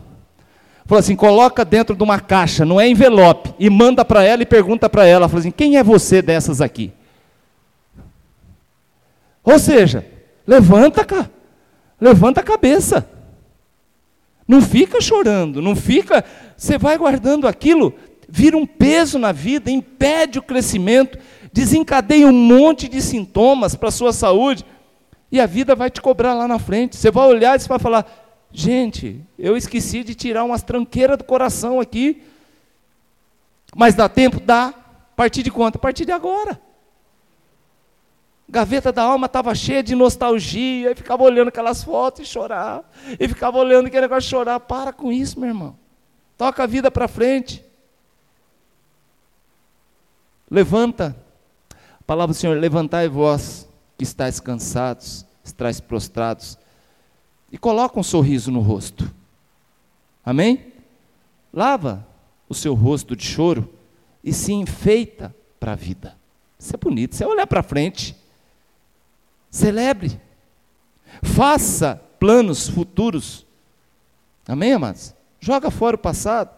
Falou 0.90 1.02
assim, 1.02 1.16
coloca 1.16 1.64
dentro 1.64 1.96
de 1.96 2.02
uma 2.02 2.20
caixa, 2.20 2.66
não 2.66 2.82
é 2.82 2.90
envelope, 2.90 3.54
e 3.60 3.70
manda 3.70 4.04
para 4.04 4.24
ela 4.24 4.42
e 4.42 4.46
pergunta 4.46 4.90
para 4.90 5.06
ela, 5.06 5.30
falou 5.30 5.42
assim, 5.42 5.52
quem 5.52 5.78
é 5.78 5.84
você 5.84 6.20
dessas 6.20 6.62
aqui? 6.62 6.92
Ou 9.44 9.60
seja, 9.60 10.04
levanta, 10.48 11.06
cara, 11.06 11.30
levanta 12.02 12.40
a 12.40 12.44
cabeça. 12.44 13.08
Não 14.48 14.64
fica 14.64 15.00
chorando, 15.00 15.62
não 15.62 15.76
fica, 15.76 16.26
você 16.58 16.76
vai 16.76 16.98
guardando 16.98 17.48
aquilo, 17.48 17.94
vira 18.28 18.58
um 18.58 18.66
peso 18.66 19.20
na 19.20 19.32
vida, 19.32 19.70
impede 19.70 20.40
o 20.40 20.44
crescimento, 20.44 21.20
desencadeia 21.54 22.26
um 22.26 22.34
monte 22.34 22.88
de 22.88 23.00
sintomas 23.00 23.76
para 23.76 23.90
a 23.90 23.92
sua 23.92 24.12
saúde, 24.12 24.66
e 25.32 25.40
a 25.40 25.46
vida 25.46 25.76
vai 25.76 25.92
te 25.92 26.02
cobrar 26.02 26.34
lá 26.34 26.48
na 26.48 26.58
frente. 26.58 26.98
Você 26.98 27.12
vai 27.12 27.28
olhar 27.28 27.56
e 27.56 27.60
você 27.60 27.68
vai 27.68 27.78
falar: 27.78 28.29
gente, 28.52 29.24
eu 29.38 29.56
esqueci 29.56 30.04
de 30.04 30.16
tirar 30.16 30.44
umas 30.44 30.64
tranqueiras 30.64 31.18
do 31.18 31.24
coração 31.24 31.80
aqui. 31.80 32.24
Mas 33.76 33.96
dá 33.96 34.10
tempo? 34.10 34.40
Dá. 34.40 34.68
A 34.68 35.16
partir 35.16 35.44
de 35.44 35.52
quanto? 35.52 35.76
A 35.76 35.80
partir 35.80 36.06
de 36.06 36.12
agora. 36.12 36.60
Gaveta 38.50 38.92
da 38.92 39.04
alma 39.04 39.28
estava 39.28 39.54
cheia 39.54 39.84
de 39.84 39.94
nostalgia, 39.94 40.92
e 40.92 40.96
ficava 40.96 41.22
olhando 41.22 41.50
aquelas 41.50 41.84
fotos 41.84 42.22
e 42.22 42.26
chorar, 42.26 42.84
e 43.20 43.28
ficava 43.28 43.60
olhando 43.60 43.86
aquele 43.86 44.02
negócio 44.02 44.24
de 44.24 44.30
chorar. 44.30 44.60
Para 44.60 44.92
com 44.92 45.12
isso, 45.12 45.40
meu 45.40 45.50
irmão. 45.50 45.78
Toca 46.36 46.64
a 46.64 46.66
vida 46.66 46.90
para 46.90 47.08
frente. 47.08 47.64
Levanta. 50.50 51.16
A 52.00 52.04
palavra 52.04 52.34
do 52.34 52.38
Senhor, 52.38 52.58
levantai 52.58 53.08
vós 53.08 53.70
que 53.96 54.04
estáis 54.04 54.40
cansados, 54.40 55.26
estáis 55.44 55.80
prostrados, 55.80 56.58
e 57.52 57.58
coloca 57.58 58.00
um 58.00 58.04
sorriso 58.04 58.52
no 58.52 58.62
rosto. 58.62 59.14
Amém? 60.26 60.74
Lava 61.54 62.08
o 62.48 62.54
seu 62.54 62.74
rosto 62.74 63.16
de 63.16 63.26
choro 63.26 63.70
e 64.24 64.34
se 64.34 64.54
enfeita 64.54 65.36
para 65.60 65.74
a 65.74 65.76
vida. 65.76 66.18
Isso 66.58 66.76
é 66.76 66.78
bonito, 66.78 67.16
você 67.16 67.26
olhar 67.26 67.48
para 67.48 67.64
frente. 67.64 68.16
Celebre. 69.50 70.20
Faça 71.24 72.02
planos 72.20 72.68
futuros. 72.68 73.46
Amém, 74.48 74.74
amados? 74.74 75.14
Joga 75.40 75.72
fora 75.72 75.96
o 75.96 76.00
passado. 76.00 76.52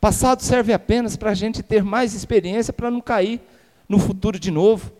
Passado 0.00 0.42
serve 0.42 0.72
apenas 0.72 1.16
para 1.16 1.30
a 1.30 1.34
gente 1.34 1.62
ter 1.62 1.82
mais 1.82 2.14
experiência 2.14 2.72
para 2.72 2.90
não 2.90 3.00
cair 3.00 3.40
no 3.88 3.98
futuro 3.98 4.38
de 4.38 4.50
novo. 4.50 4.92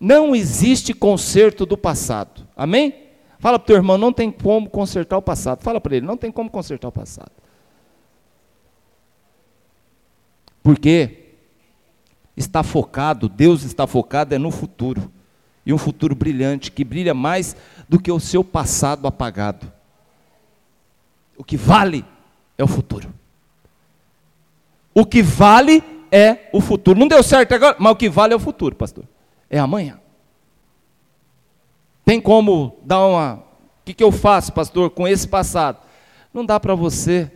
Não 0.00 0.34
existe 0.34 0.94
conserto 0.94 1.66
do 1.66 1.76
passado. 1.76 2.46
Amém? 2.56 3.01
Fala 3.42 3.58
para 3.58 3.64
o 3.64 3.66
teu 3.66 3.74
irmão, 3.74 3.98
não 3.98 4.12
tem 4.12 4.30
como 4.30 4.70
consertar 4.70 5.18
o 5.18 5.20
passado. 5.20 5.64
Fala 5.64 5.80
para 5.80 5.96
ele, 5.96 6.06
não 6.06 6.16
tem 6.16 6.30
como 6.30 6.48
consertar 6.48 6.86
o 6.86 6.92
passado. 6.92 7.32
Porque 10.62 11.24
está 12.36 12.62
focado, 12.62 13.28
Deus 13.28 13.64
está 13.64 13.84
focado 13.84 14.32
é 14.32 14.38
no 14.38 14.52
futuro. 14.52 15.10
E 15.66 15.72
um 15.72 15.78
futuro 15.78 16.14
brilhante, 16.14 16.70
que 16.70 16.84
brilha 16.84 17.14
mais 17.14 17.56
do 17.88 18.00
que 18.00 18.12
o 18.12 18.20
seu 18.20 18.44
passado 18.44 19.08
apagado. 19.08 19.72
O 21.36 21.42
que 21.42 21.56
vale 21.56 22.04
é 22.56 22.62
o 22.62 22.68
futuro. 22.68 23.12
O 24.94 25.04
que 25.04 25.20
vale 25.20 25.82
é 26.12 26.48
o 26.52 26.60
futuro. 26.60 26.96
Não 26.96 27.08
deu 27.08 27.24
certo 27.24 27.56
agora, 27.56 27.74
mas 27.80 27.92
o 27.92 27.96
que 27.96 28.08
vale 28.08 28.34
é 28.34 28.36
o 28.36 28.40
futuro, 28.40 28.76
pastor. 28.76 29.02
É 29.50 29.58
amanhã. 29.58 29.98
Tem 32.04 32.20
como 32.20 32.76
dar 32.84 33.06
uma. 33.06 33.34
O 33.34 33.84
que, 33.84 33.94
que 33.94 34.04
eu 34.04 34.12
faço, 34.12 34.52
pastor, 34.52 34.90
com 34.90 35.06
esse 35.06 35.26
passado? 35.26 35.78
Não 36.32 36.44
dá 36.44 36.58
para 36.58 36.74
você 36.74 37.30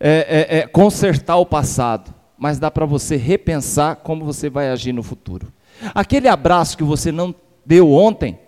é, 0.00 0.46
é, 0.50 0.58
é, 0.58 0.66
consertar 0.66 1.36
o 1.36 1.46
passado, 1.46 2.14
mas 2.38 2.58
dá 2.58 2.70
para 2.70 2.86
você 2.86 3.16
repensar 3.16 3.96
como 3.96 4.24
você 4.24 4.48
vai 4.48 4.70
agir 4.70 4.92
no 4.92 5.02
futuro. 5.02 5.52
Aquele 5.94 6.28
abraço 6.28 6.76
que 6.76 6.84
você 6.84 7.12
não 7.12 7.34
deu 7.64 7.92
ontem, 7.92 8.38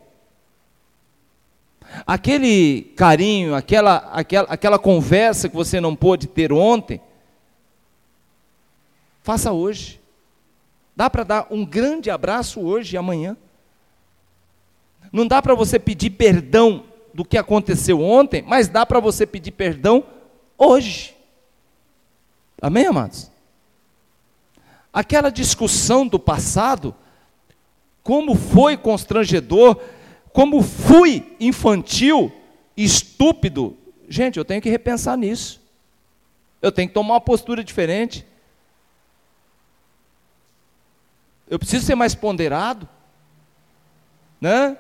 aquele 2.06 2.92
carinho, 2.96 3.54
aquela, 3.54 3.96
aquela, 4.12 4.48
aquela 4.48 4.78
conversa 4.78 5.48
que 5.48 5.56
você 5.56 5.80
não 5.80 5.94
pôde 5.94 6.26
ter 6.26 6.52
ontem, 6.52 7.00
Faça 9.28 9.52
hoje. 9.52 10.00
Dá 10.96 11.10
para 11.10 11.22
dar 11.22 11.46
um 11.50 11.62
grande 11.62 12.08
abraço 12.08 12.62
hoje 12.62 12.96
e 12.96 12.98
amanhã. 12.98 13.36
Não 15.12 15.26
dá 15.26 15.40
para 15.40 15.54
você 15.54 15.78
pedir 15.78 16.10
perdão 16.10 16.84
do 17.14 17.24
que 17.24 17.36
aconteceu 17.36 18.00
ontem, 18.00 18.42
mas 18.42 18.68
dá 18.68 18.84
para 18.84 19.00
você 19.00 19.26
pedir 19.26 19.52
perdão 19.52 20.04
hoje. 20.56 21.16
Amém, 22.60 22.86
amados? 22.86 23.30
Aquela 24.92 25.30
discussão 25.30 26.06
do 26.06 26.18
passado, 26.18 26.94
como 28.02 28.34
foi 28.34 28.76
constrangedor, 28.76 29.80
como 30.32 30.62
fui 30.62 31.36
infantil, 31.40 32.32
estúpido. 32.76 33.76
Gente, 34.08 34.38
eu 34.38 34.44
tenho 34.44 34.62
que 34.62 34.70
repensar 34.70 35.16
nisso. 35.16 35.60
Eu 36.60 36.72
tenho 36.72 36.88
que 36.88 36.94
tomar 36.94 37.14
uma 37.14 37.20
postura 37.20 37.62
diferente. 37.62 38.26
Eu 41.48 41.58
preciso 41.58 41.86
ser 41.86 41.94
mais 41.94 42.14
ponderado, 42.14 42.88
né? 44.40 44.76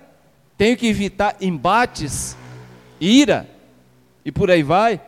Tenho 0.58 0.76
que 0.76 0.88
evitar 0.88 1.36
embates, 1.40 2.36
ira 3.00 3.48
e 4.24 4.32
por 4.32 4.50
aí 4.50 4.64
vai. 4.64 5.00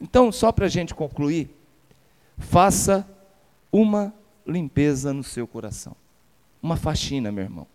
Então, 0.00 0.30
só 0.30 0.52
para 0.52 0.66
a 0.66 0.68
gente 0.68 0.94
concluir, 0.94 1.50
faça 2.38 3.04
uma 3.72 4.14
limpeza 4.46 5.12
no 5.12 5.24
seu 5.24 5.48
coração, 5.48 5.96
uma 6.62 6.76
faxina, 6.76 7.32
meu 7.32 7.42
irmão. 7.42 7.66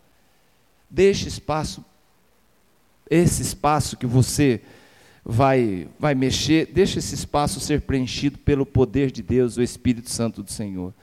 Deixe 0.89 1.27
espaço, 1.27 1.83
esse 3.09 3.41
espaço 3.41 3.97
que 3.97 4.05
você 4.05 4.61
vai, 5.25 5.89
vai 5.99 6.15
mexer, 6.15 6.67
deixe 6.67 6.99
esse 6.99 7.15
espaço 7.15 7.59
ser 7.59 7.81
preenchido 7.81 8.37
pelo 8.37 8.65
poder 8.65 9.11
de 9.11 9.21
Deus, 9.21 9.57
o 9.57 9.61
Espírito 9.61 10.09
Santo 10.09 10.41
do 10.41 10.49
Senhor 10.49 10.93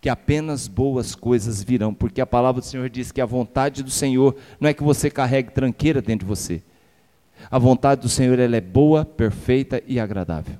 que 0.00 0.08
apenas 0.08 0.68
boas 0.68 1.14
coisas 1.14 1.62
virão, 1.62 1.92
porque 1.92 2.20
a 2.20 2.26
palavra 2.26 2.60
do 2.60 2.66
Senhor 2.66 2.88
diz 2.88 3.10
que 3.10 3.20
a 3.20 3.26
vontade 3.26 3.82
do 3.82 3.90
Senhor 3.90 4.36
não 4.60 4.68
é 4.68 4.74
que 4.74 4.82
você 4.82 5.10
carregue 5.10 5.50
tranqueira 5.50 6.00
dentro 6.00 6.24
de 6.24 6.28
você. 6.28 6.62
A 7.50 7.58
vontade 7.58 8.02
do 8.02 8.08
Senhor 8.08 8.38
ela 8.38 8.56
é 8.56 8.60
boa, 8.60 9.04
perfeita 9.04 9.82
e 9.86 9.98
agradável. 9.98 10.56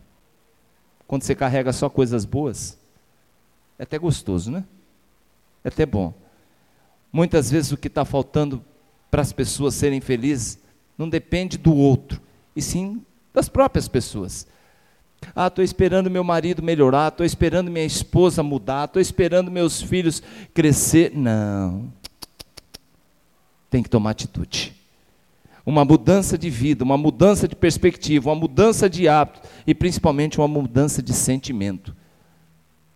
Quando 1.07 1.23
você 1.23 1.35
carrega 1.35 1.73
só 1.73 1.89
coisas 1.89 2.25
boas, 2.25 2.79
é 3.79 3.85
até 3.85 3.99
gostoso, 3.99 4.51
né? 4.51 4.65
É 5.65 5.69
até 5.69 5.87
bom. 5.87 6.13
Muitas 7.13 7.51
vezes 7.51 7.73
o 7.73 7.77
que 7.77 7.89
está 7.89 8.05
faltando 8.05 8.63
para 9.11 9.23
as 9.23 9.33
pessoas 9.33 9.75
serem 9.75 10.01
felizes 10.01 10.59
não 10.97 11.09
depende 11.09 11.57
do 11.57 11.75
outro, 11.75 12.21
e 12.55 12.61
sim 12.61 13.03
das 13.33 13.49
próprias 13.49 13.87
pessoas. 13.87 14.47
Ah, 15.35 15.49
estou 15.49 15.65
esperando 15.65 16.11
meu 16.11 16.25
marido 16.25 16.63
melhorar, 16.63 17.09
estou 17.09 17.25
esperando 17.25 17.71
minha 17.71 17.85
esposa 17.85 18.43
mudar, 18.43 18.87
estou 18.87 19.01
esperando 19.01 19.51
meus 19.51 19.81
filhos 19.81 20.23
crescer. 20.53 21.13
Não. 21.15 21.93
Tem 23.71 23.83
que 23.83 23.89
tomar 23.89 24.11
atitude. 24.11 24.75
Uma 25.65 25.85
mudança 25.85 26.39
de 26.39 26.49
vida, 26.49 26.83
uma 26.83 26.97
mudança 26.97 27.47
de 27.47 27.55
perspectiva, 27.55 28.31
uma 28.31 28.37
mudança 28.37 28.89
de 28.89 29.07
hábito 29.07 29.47
e 29.67 29.75
principalmente 29.75 30.39
uma 30.39 30.49
mudança 30.49 31.03
de 31.03 31.13
sentimento. 31.13 31.95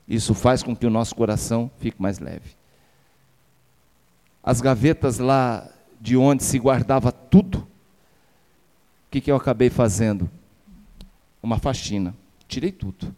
Isso 0.08 0.35
faz 0.35 0.62
com 0.62 0.74
que 0.74 0.87
o 0.87 0.90
nosso 0.90 1.14
coração 1.14 1.70
fique 1.78 2.00
mais 2.00 2.18
leve. 2.18 2.56
As 4.42 4.61
gavetas 4.61 5.18
lá 5.18 5.68
de 6.00 6.16
onde 6.16 6.42
se 6.42 6.58
guardava 6.58 7.12
tudo, 7.12 7.58
o 7.58 9.11
que, 9.11 9.20
que 9.20 9.30
eu 9.30 9.37
acabei 9.37 9.70
fazendo? 9.70 10.28
Uma 11.42 11.59
faxina. 11.59 12.14
Tirei 12.46 12.70
tudo. 12.70 13.14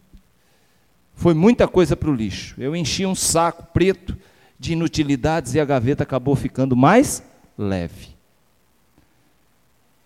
Foi 1.13 1.33
muita 1.33 1.67
coisa 1.67 1.95
para 1.95 2.09
o 2.09 2.15
lixo. 2.15 2.55
Eu 2.57 2.75
enchi 2.75 3.05
um 3.05 3.15
saco 3.15 3.67
preto 3.73 4.17
de 4.59 4.73
inutilidades 4.73 5.53
e 5.53 5.59
a 5.59 5.65
gaveta 5.65 6.03
acabou 6.03 6.35
ficando 6.35 6.75
mais 6.75 7.23
leve. 7.57 8.15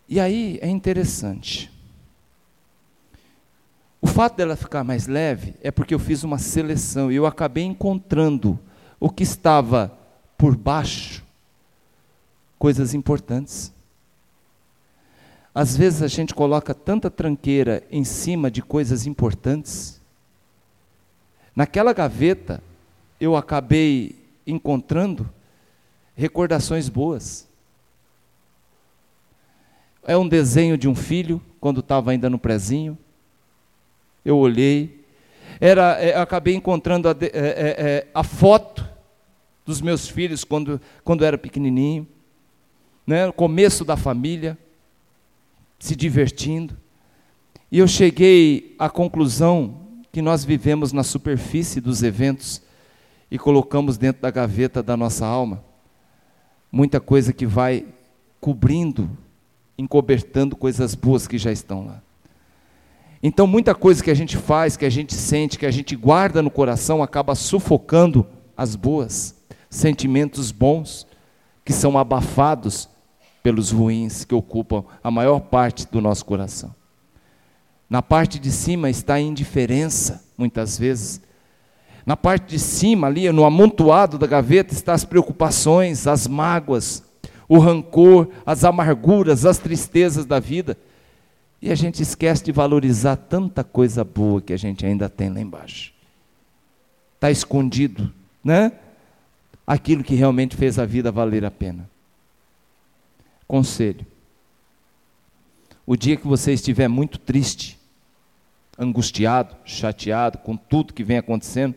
E 0.07 0.19
aí 0.19 0.59
é 0.61 0.67
interessante. 0.67 1.71
O 4.01 4.07
fato 4.07 4.37
dela 4.37 4.55
ficar 4.55 4.83
mais 4.83 5.07
leve 5.07 5.55
é 5.61 5.71
porque 5.71 5.93
eu 5.93 5.99
fiz 5.99 6.23
uma 6.23 6.37
seleção 6.37 7.11
e 7.11 7.15
eu 7.15 7.25
acabei 7.25 7.63
encontrando 7.63 8.59
o 8.99 9.09
que 9.09 9.23
estava 9.23 9.97
por 10.37 10.55
baixo, 10.55 11.23
coisas 12.57 12.93
importantes. 12.93 13.73
Às 15.53 15.75
vezes 15.75 16.01
a 16.01 16.07
gente 16.07 16.33
coloca 16.33 16.73
tanta 16.73 17.09
tranqueira 17.09 17.83
em 17.91 18.03
cima 18.03 18.51
de 18.51 18.61
coisas 18.61 19.05
importantes. 19.05 19.99
Naquela 21.55 21.91
gaveta, 21.91 22.63
eu 23.19 23.35
acabei 23.35 24.15
encontrando 24.45 25.29
recordações 26.15 26.87
boas. 26.87 27.47
É 30.03 30.17
um 30.17 30.27
desenho 30.27 30.77
de 30.77 30.87
um 30.87 30.95
filho, 30.95 31.41
quando 31.59 31.81
estava 31.81 32.11
ainda 32.11 32.29
no 32.29 32.39
prezinho. 32.39 32.97
Eu 34.23 34.37
olhei. 34.37 35.05
Era, 35.59 35.99
é, 35.99 36.15
acabei 36.15 36.55
encontrando 36.55 37.09
a, 37.09 37.11
é, 37.11 37.25
é, 37.25 37.31
é, 37.33 38.07
a 38.13 38.23
foto 38.23 38.87
dos 39.65 39.81
meus 39.81 40.07
filhos 40.07 40.43
quando, 40.43 40.79
quando 41.03 41.25
era 41.25 41.37
pequenininho, 41.37 42.07
né, 43.05 43.27
o 43.27 43.33
começo 43.33 43.83
da 43.83 43.97
família, 43.97 44.57
se 45.79 45.95
divertindo. 45.95 46.77
E 47.71 47.79
eu 47.79 47.87
cheguei 47.87 48.75
à 48.77 48.89
conclusão 48.89 49.81
que 50.11 50.21
nós 50.21 50.43
vivemos 50.43 50.91
na 50.91 51.03
superfície 51.03 51.79
dos 51.79 52.03
eventos 52.03 52.61
e 53.31 53.37
colocamos 53.37 53.97
dentro 53.97 54.21
da 54.21 54.29
gaveta 54.29 54.83
da 54.83 54.97
nossa 54.97 55.25
alma 55.25 55.63
muita 56.71 56.99
coisa 56.99 57.33
que 57.33 57.45
vai 57.45 57.85
cobrindo, 58.39 59.09
encobertando 59.77 60.55
coisas 60.55 60.95
boas 60.95 61.27
que 61.27 61.37
já 61.37 61.51
estão 61.51 61.85
lá. 61.85 62.01
Então, 63.21 63.45
muita 63.45 63.75
coisa 63.75 64.03
que 64.03 64.11
a 64.11 64.15
gente 64.15 64.37
faz, 64.37 64.77
que 64.77 64.85
a 64.85 64.89
gente 64.89 65.13
sente, 65.13 65.59
que 65.59 65.65
a 65.65 65.71
gente 65.71 65.95
guarda 65.95 66.41
no 66.41 66.49
coração, 66.49 67.03
acaba 67.03 67.35
sufocando 67.35 68.25
as 68.55 68.75
boas 68.75 69.35
sentimentos 69.69 70.51
bons 70.51 71.05
que 71.65 71.73
são 71.73 71.97
abafados 71.97 72.89
pelos 73.41 73.71
ruins 73.71 74.25
que 74.25 74.35
ocupam 74.35 74.83
a 75.03 75.09
maior 75.09 75.39
parte 75.39 75.87
do 75.87 76.01
nosso 76.01 76.25
coração. 76.25 76.73
Na 77.89 78.01
parte 78.01 78.39
de 78.39 78.51
cima 78.51 78.89
está 78.89 79.15
a 79.15 79.19
indiferença, 79.19 80.23
muitas 80.37 80.77
vezes. 80.77 81.21
Na 82.05 82.15
parte 82.15 82.49
de 82.49 82.59
cima, 82.59 83.07
ali, 83.07 83.31
no 83.31 83.45
amontoado 83.45 84.17
da 84.17 84.27
gaveta, 84.27 84.73
estão 84.73 84.93
as 84.93 85.05
preocupações, 85.05 86.05
as 86.05 86.27
mágoas, 86.27 87.03
o 87.47 87.57
rancor, 87.57 88.29
as 88.45 88.63
amarguras, 88.63 89.45
as 89.45 89.57
tristezas 89.57 90.25
da 90.25 90.39
vida. 90.39 90.77
E 91.61 91.71
a 91.71 91.75
gente 91.75 92.01
esquece 92.01 92.43
de 92.43 92.51
valorizar 92.51 93.15
tanta 93.15 93.63
coisa 93.63 94.03
boa 94.03 94.41
que 94.41 94.53
a 94.53 94.57
gente 94.57 94.85
ainda 94.85 95.09
tem 95.09 95.29
lá 95.29 95.39
embaixo. 95.39 95.91
Está 97.15 97.31
escondido, 97.31 98.11
né? 98.43 98.71
aquilo 99.69 100.03
que 100.03 100.15
realmente 100.15 100.57
fez 100.57 100.79
a 100.79 100.85
vida 100.85 101.11
valer 101.11 101.45
a 101.45 101.51
pena. 101.51 101.87
Conselho: 103.49 104.05
o 105.83 105.97
dia 105.97 106.15
que 106.15 106.27
você 106.27 106.53
estiver 106.53 106.87
muito 106.87 107.17
triste, 107.17 107.79
angustiado, 108.77 109.57
chateado 109.65 110.37
com 110.37 110.55
tudo 110.55 110.93
que 110.93 111.03
vem 111.03 111.17
acontecendo, 111.17 111.73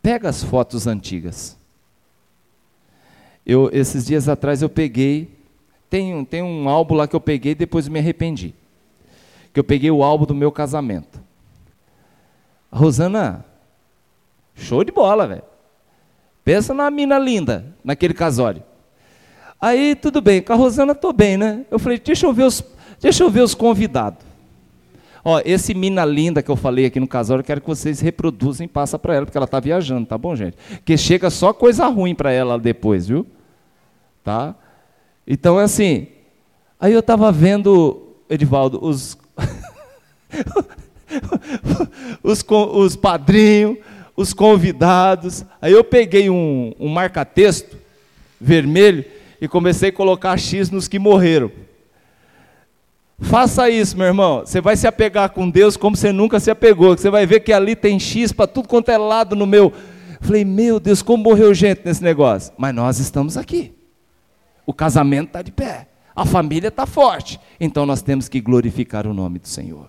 pega 0.00 0.28
as 0.28 0.44
fotos 0.44 0.86
antigas. 0.86 1.58
Eu, 3.44 3.68
esses 3.72 4.06
dias 4.06 4.28
atrás 4.28 4.62
eu 4.62 4.68
peguei, 4.68 5.36
tem 5.90 6.14
um, 6.14 6.24
tem 6.24 6.40
um 6.40 6.68
álbum 6.68 6.94
lá 6.94 7.08
que 7.08 7.16
eu 7.16 7.20
peguei 7.20 7.50
e 7.50 7.56
depois 7.56 7.88
me 7.88 7.98
arrependi. 7.98 8.54
Que 9.52 9.58
eu 9.58 9.64
peguei 9.64 9.90
o 9.90 10.04
álbum 10.04 10.24
do 10.24 10.34
meu 10.36 10.52
casamento. 10.52 11.20
Rosana, 12.70 13.44
show 14.54 14.84
de 14.84 14.92
bola, 14.92 15.26
velho. 15.26 15.42
Pensa 16.44 16.72
numa 16.72 16.92
mina 16.92 17.18
linda, 17.18 17.74
naquele 17.82 18.14
casório. 18.14 18.62
Aí, 19.60 19.94
tudo 19.94 20.20
bem, 20.20 20.42
com 20.42 20.52
a 20.52 20.56
Rosana 20.56 20.92
estou 20.92 21.12
bem, 21.12 21.36
né? 21.36 21.64
Eu 21.70 21.78
falei, 21.78 21.98
deixa 21.98 22.26
eu 22.26 22.32
ver 22.32 22.44
os, 22.44 22.62
deixa 23.00 23.24
eu 23.24 23.30
ver 23.30 23.40
os 23.40 23.54
convidados. 23.54 24.24
Ó, 25.24 25.40
esse 25.44 25.74
mina 25.74 26.04
linda 26.04 26.42
que 26.42 26.50
eu 26.50 26.56
falei 26.56 26.86
aqui 26.86 27.00
no 27.00 27.08
casório, 27.08 27.40
eu 27.40 27.44
quero 27.44 27.60
que 27.60 27.66
vocês 27.66 28.00
reproduzam 28.00 28.64
e 28.64 28.68
passem 28.68 28.98
para 29.00 29.14
ela, 29.14 29.26
porque 29.26 29.36
ela 29.36 29.46
está 29.46 29.58
viajando, 29.58 30.06
tá 30.06 30.16
bom, 30.16 30.36
gente? 30.36 30.56
Que 30.84 30.96
chega 30.96 31.30
só 31.30 31.52
coisa 31.52 31.86
ruim 31.86 32.14
para 32.14 32.30
ela 32.30 32.58
depois, 32.58 33.08
viu? 33.08 33.26
Tá? 34.22 34.54
Então, 35.26 35.58
é 35.58 35.64
assim, 35.64 36.06
aí 36.78 36.92
eu 36.92 37.00
estava 37.00 37.32
vendo, 37.32 38.14
Edivaldo, 38.30 38.78
os, 38.84 39.18
os, 42.22 42.44
os 42.48 42.94
padrinhos, 42.94 43.78
os 44.14 44.32
convidados. 44.32 45.44
Aí 45.60 45.72
eu 45.72 45.82
peguei 45.82 46.30
um, 46.30 46.72
um 46.78 46.88
marca-texto 46.88 47.76
vermelho 48.40 49.04
e 49.40 49.48
comecei 49.48 49.88
a 49.90 49.92
colocar 49.92 50.36
X 50.36 50.70
nos 50.70 50.88
que 50.88 50.98
morreram. 50.98 51.50
Faça 53.18 53.70
isso, 53.70 53.96
meu 53.96 54.06
irmão. 54.06 54.40
Você 54.40 54.60
vai 54.60 54.76
se 54.76 54.86
apegar 54.86 55.30
com 55.30 55.48
Deus 55.48 55.76
como 55.76 55.96
você 55.96 56.12
nunca 56.12 56.38
se 56.38 56.50
apegou. 56.50 56.96
Você 56.96 57.08
vai 57.10 57.26
ver 57.26 57.40
que 57.40 57.52
ali 57.52 57.74
tem 57.74 57.98
X 57.98 58.32
para 58.32 58.46
tudo 58.46 58.68
quanto 58.68 58.90
é 58.90 58.98
lado 58.98 59.34
no 59.34 59.46
meu. 59.46 59.72
Falei, 60.20 60.44
meu 60.44 60.78
Deus, 60.78 61.02
como 61.02 61.22
morreu 61.22 61.54
gente 61.54 61.82
nesse 61.84 62.02
negócio. 62.02 62.52
Mas 62.58 62.74
nós 62.74 62.98
estamos 62.98 63.36
aqui. 63.36 63.72
O 64.66 64.72
casamento 64.72 65.28
está 65.28 65.42
de 65.42 65.50
pé. 65.50 65.88
A 66.14 66.26
família 66.26 66.68
está 66.68 66.84
forte. 66.84 67.40
Então 67.58 67.86
nós 67.86 68.02
temos 68.02 68.28
que 68.28 68.40
glorificar 68.40 69.06
o 69.06 69.14
nome 69.14 69.38
do 69.38 69.48
Senhor. 69.48 69.88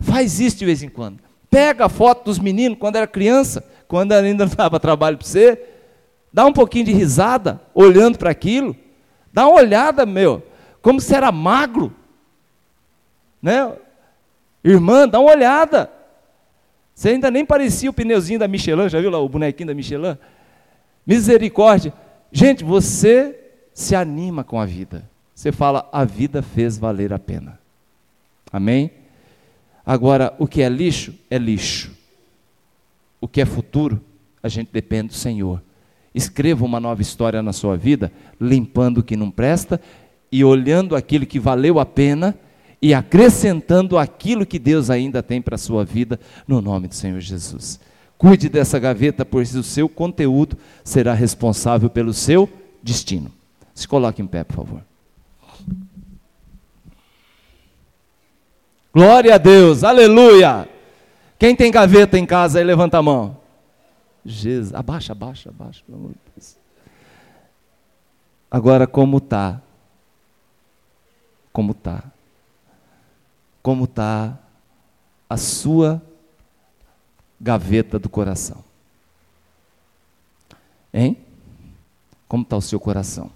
Faz 0.00 0.40
isso 0.40 0.56
de 0.58 0.64
vez 0.64 0.82
em 0.82 0.88
quando. 0.88 1.18
Pega 1.48 1.86
a 1.86 1.88
foto 1.88 2.24
dos 2.24 2.38
meninos 2.38 2.78
quando 2.78 2.96
era 2.96 3.06
criança, 3.06 3.64
quando 3.86 4.12
ainda 4.12 4.46
não 4.46 4.54
dava 4.54 4.80
trabalho 4.80 5.16
para 5.16 5.26
você. 5.26 5.60
Dá 6.32 6.44
um 6.44 6.52
pouquinho 6.52 6.86
de 6.86 6.92
risada, 6.92 7.60
olhando 7.72 8.18
para 8.18 8.30
aquilo. 8.30 8.74
Dá 9.34 9.48
uma 9.48 9.56
olhada, 9.56 10.06
meu, 10.06 10.46
como 10.80 11.00
se 11.00 11.12
era 11.12 11.32
magro. 11.32 11.92
Né? 13.42 13.76
Irmã, 14.62 15.08
dá 15.08 15.18
uma 15.18 15.32
olhada. 15.32 15.90
Você 16.94 17.08
ainda 17.08 17.32
nem 17.32 17.44
parecia 17.44 17.90
o 17.90 17.92
pneuzinho 17.92 18.38
da 18.38 18.46
Michelin, 18.46 18.88
já 18.88 19.00
viu 19.00 19.10
lá 19.10 19.18
o 19.18 19.28
bonequinho 19.28 19.66
da 19.66 19.74
Michelin? 19.74 20.16
Misericórdia. 21.04 21.92
Gente, 22.30 22.62
você 22.62 23.36
se 23.74 23.96
anima 23.96 24.44
com 24.44 24.60
a 24.60 24.64
vida. 24.64 25.10
Você 25.34 25.50
fala, 25.50 25.88
a 25.90 26.04
vida 26.04 26.40
fez 26.40 26.78
valer 26.78 27.12
a 27.12 27.18
pena. 27.18 27.58
Amém? 28.52 28.92
Agora, 29.84 30.32
o 30.38 30.46
que 30.46 30.62
é 30.62 30.68
lixo, 30.68 31.12
é 31.28 31.38
lixo. 31.38 31.92
O 33.20 33.26
que 33.26 33.40
é 33.40 33.44
futuro, 33.44 34.00
a 34.40 34.48
gente 34.48 34.70
depende 34.72 35.08
do 35.08 35.14
Senhor. 35.14 35.60
Escreva 36.14 36.64
uma 36.64 36.78
nova 36.78 37.02
história 37.02 37.42
na 37.42 37.52
sua 37.52 37.76
vida, 37.76 38.12
limpando 38.40 38.98
o 38.98 39.02
que 39.02 39.16
não 39.16 39.30
presta 39.30 39.80
e 40.30 40.44
olhando 40.44 40.94
aquilo 40.94 41.26
que 41.26 41.40
valeu 41.40 41.80
a 41.80 41.86
pena 41.86 42.36
e 42.80 42.92
acrescentando 42.92 43.98
aquilo 43.98 44.46
que 44.46 44.58
Deus 44.58 44.90
ainda 44.90 45.22
tem 45.22 45.40
para 45.40 45.54
a 45.54 45.58
sua 45.58 45.84
vida, 45.84 46.20
no 46.46 46.60
nome 46.60 46.86
do 46.86 46.94
Senhor 46.94 47.20
Jesus. 47.20 47.80
Cuide 48.16 48.48
dessa 48.48 48.78
gaveta, 48.78 49.24
pois 49.24 49.54
o 49.54 49.62
seu 49.62 49.88
conteúdo 49.88 50.56
será 50.84 51.14
responsável 51.14 51.90
pelo 51.90 52.12
seu 52.12 52.48
destino. 52.82 53.30
Se 53.74 53.88
coloque 53.88 54.22
em 54.22 54.26
pé, 54.26 54.44
por 54.44 54.56
favor. 54.56 54.82
Glória 58.92 59.34
a 59.34 59.38
Deus, 59.38 59.82
aleluia. 59.82 60.68
Quem 61.38 61.56
tem 61.56 61.72
gaveta 61.72 62.16
em 62.18 62.24
casa 62.24 62.62
levanta 62.62 62.98
a 62.98 63.02
mão. 63.02 63.43
Jesus, 64.24 64.74
abaixa, 64.74 65.12
abaixa, 65.12 65.50
abaixa, 65.50 65.82
pelo 65.84 65.98
amor 65.98 66.12
de 66.12 66.18
Deus. 66.34 66.56
Agora, 68.50 68.86
como 68.86 69.18
está? 69.18 69.60
Como 71.52 71.72
está? 71.72 72.04
Como 73.62 73.84
está 73.84 74.38
a 75.28 75.36
sua 75.36 76.02
gaveta 77.40 77.98
do 77.98 78.08
coração? 78.08 78.64
Hein? 80.92 81.18
Como 82.28 82.42
está 82.44 82.56
o 82.56 82.62
seu 82.62 82.80
coração? 82.80 83.30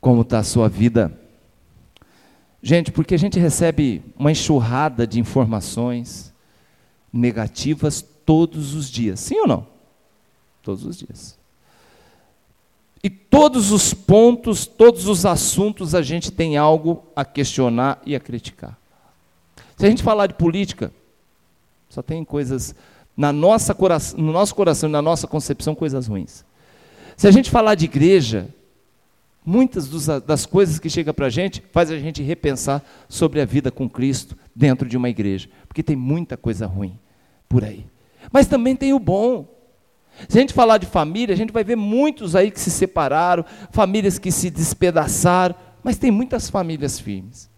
Como 0.00 0.22
está 0.22 0.38
a 0.38 0.44
sua 0.44 0.68
vida? 0.68 1.18
Gente, 2.62 2.90
porque 2.90 3.14
a 3.14 3.18
gente 3.18 3.38
recebe 3.38 4.02
uma 4.18 4.32
enxurrada 4.32 5.06
de 5.06 5.20
informações 5.20 6.34
negativas 7.12 8.04
todos 8.26 8.74
os 8.74 8.90
dias. 8.90 9.20
Sim 9.20 9.40
ou 9.40 9.46
não? 9.46 9.66
Todos 10.62 10.84
os 10.84 10.98
dias. 10.98 11.38
E 13.02 13.08
todos 13.08 13.70
os 13.70 13.94
pontos, 13.94 14.66
todos 14.66 15.06
os 15.06 15.24
assuntos, 15.24 15.94
a 15.94 16.02
gente 16.02 16.32
tem 16.32 16.56
algo 16.56 17.04
a 17.14 17.24
questionar 17.24 18.02
e 18.04 18.16
a 18.16 18.20
criticar. 18.20 18.76
Se 19.76 19.86
a 19.86 19.88
gente 19.88 20.02
falar 20.02 20.26
de 20.26 20.34
política, 20.34 20.92
só 21.88 22.02
tem 22.02 22.24
coisas 22.24 22.74
na 23.16 23.32
nossa 23.32 23.76
no 24.16 24.32
nosso 24.32 24.54
coração, 24.54 24.88
na 24.88 25.00
nossa 25.00 25.26
concepção, 25.28 25.74
coisas 25.74 26.08
ruins. 26.08 26.44
Se 27.16 27.28
a 27.28 27.30
gente 27.30 27.50
falar 27.50 27.76
de 27.76 27.84
igreja, 27.84 28.48
muitas 29.44 29.88
das 30.22 30.44
coisas 30.44 30.80
que 30.80 30.90
chegam 30.90 31.14
para 31.14 31.26
a 31.26 31.30
gente 31.30 31.62
faz 31.72 31.90
a 31.90 31.98
gente 31.98 32.22
repensar 32.22 32.84
sobre 33.08 33.40
a 33.40 33.44
vida 33.44 33.70
com 33.70 33.88
Cristo 33.88 34.36
dentro 34.54 34.88
de 34.88 34.96
uma 34.96 35.08
igreja, 35.08 35.48
porque 35.68 35.82
tem 35.82 35.94
muita 35.94 36.36
coisa 36.36 36.66
ruim 36.66 36.98
por 37.48 37.64
aí. 37.64 37.86
Mas 38.32 38.46
também 38.46 38.76
tem 38.76 38.92
o 38.92 38.98
bom. 38.98 39.46
Se 40.28 40.38
a 40.38 40.40
gente 40.40 40.54
falar 40.54 40.78
de 40.78 40.86
família, 40.86 41.34
a 41.34 41.36
gente 41.36 41.52
vai 41.52 41.62
ver 41.62 41.76
muitos 41.76 42.34
aí 42.34 42.50
que 42.50 42.58
se 42.58 42.70
separaram, 42.70 43.44
famílias 43.70 44.18
que 44.18 44.32
se 44.32 44.50
despedaçaram, 44.50 45.54
mas 45.82 45.98
tem 45.98 46.10
muitas 46.10 46.48
famílias 46.48 46.98
firmes. 46.98 47.50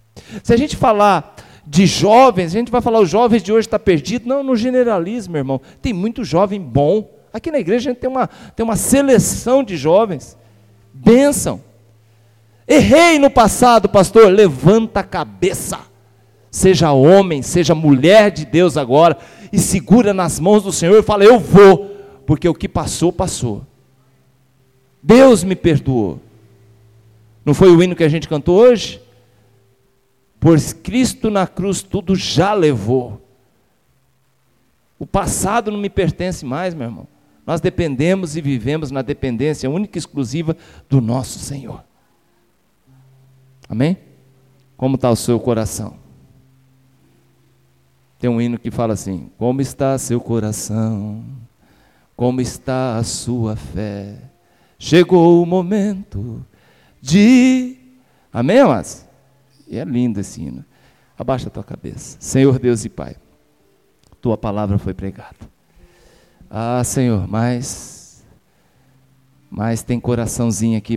Se 0.42 0.52
a 0.52 0.56
gente 0.56 0.76
falar 0.76 1.36
de 1.66 1.86
jovens, 1.86 2.54
a 2.54 2.58
gente 2.58 2.72
vai 2.72 2.80
falar 2.80 3.00
os 3.00 3.10
jovens 3.10 3.42
de 3.42 3.52
hoje 3.52 3.66
estão 3.66 3.78
tá 3.78 3.84
perdidos. 3.84 4.26
Não, 4.26 4.42
no 4.42 4.56
generalismo, 4.56 5.32
meu 5.32 5.40
irmão. 5.40 5.60
Tem 5.80 5.92
muito 5.92 6.24
jovem 6.24 6.60
bom. 6.60 7.08
Aqui 7.32 7.50
na 7.50 7.58
igreja 7.58 7.90
a 7.90 7.92
gente 7.92 8.00
tem 8.00 8.10
uma, 8.10 8.26
tem 8.26 8.64
uma 8.64 8.76
seleção 8.76 9.62
de 9.62 9.76
jovens. 9.76 10.36
Bênção. 10.92 11.62
Errei 12.66 13.18
no 13.18 13.30
passado, 13.30 13.88
pastor. 13.88 14.32
Levanta 14.32 15.00
a 15.00 15.04
cabeça. 15.04 15.78
Seja 16.58 16.90
homem, 16.90 17.40
seja 17.40 17.72
mulher 17.72 18.32
de 18.32 18.44
Deus 18.44 18.76
agora. 18.76 19.16
E 19.52 19.60
segura 19.60 20.12
nas 20.12 20.40
mãos 20.40 20.64
do 20.64 20.72
Senhor 20.72 20.98
e 20.98 21.04
fala: 21.04 21.22
Eu 21.22 21.38
vou. 21.38 21.86
Porque 22.26 22.48
o 22.48 22.54
que 22.54 22.68
passou, 22.68 23.12
passou. 23.12 23.64
Deus 25.00 25.44
me 25.44 25.54
perdoou. 25.54 26.20
Não 27.44 27.54
foi 27.54 27.70
o 27.70 27.80
hino 27.80 27.94
que 27.94 28.02
a 28.02 28.08
gente 28.08 28.28
cantou 28.28 28.58
hoje? 28.58 29.00
Por 30.40 30.60
Cristo 30.82 31.30
na 31.30 31.46
cruz 31.46 31.80
tudo 31.80 32.16
já 32.16 32.52
levou. 32.54 33.22
O 34.98 35.06
passado 35.06 35.70
não 35.70 35.78
me 35.78 35.88
pertence 35.88 36.44
mais, 36.44 36.74
meu 36.74 36.88
irmão. 36.88 37.06
Nós 37.46 37.60
dependemos 37.60 38.36
e 38.36 38.40
vivemos 38.40 38.90
na 38.90 39.00
dependência 39.00 39.70
única 39.70 39.96
e 39.96 40.00
exclusiva 40.00 40.56
do 40.88 41.00
nosso 41.00 41.38
Senhor. 41.38 41.84
Amém? 43.68 43.96
Como 44.76 44.96
está 44.96 45.08
o 45.08 45.14
seu 45.14 45.38
coração? 45.38 46.07
Tem 48.18 48.28
um 48.28 48.40
hino 48.40 48.58
que 48.58 48.70
fala 48.70 48.94
assim: 48.94 49.30
Como 49.38 49.60
está 49.60 49.96
seu 49.96 50.20
coração? 50.20 51.24
Como 52.16 52.40
está 52.40 52.96
a 52.96 53.04
sua 53.04 53.54
fé? 53.54 54.16
Chegou 54.78 55.42
o 55.42 55.46
momento 55.46 56.44
de. 57.00 57.76
Amém, 58.32 58.58
amados? 58.58 59.06
E 59.68 59.78
é 59.78 59.84
lindo 59.84 60.20
esse 60.20 60.42
hino. 60.42 60.64
Abaixa 61.16 61.48
a 61.48 61.50
tua 61.50 61.64
cabeça. 61.64 62.16
Senhor 62.20 62.58
Deus 62.58 62.84
e 62.84 62.88
Pai, 62.88 63.16
tua 64.20 64.36
palavra 64.36 64.78
foi 64.78 64.94
pregada. 64.94 65.36
Ah, 66.50 66.82
Senhor, 66.82 67.28
mas, 67.28 68.24
mas 69.50 69.82
tem 69.82 70.00
coraçãozinho 70.00 70.78
aqui 70.78 70.96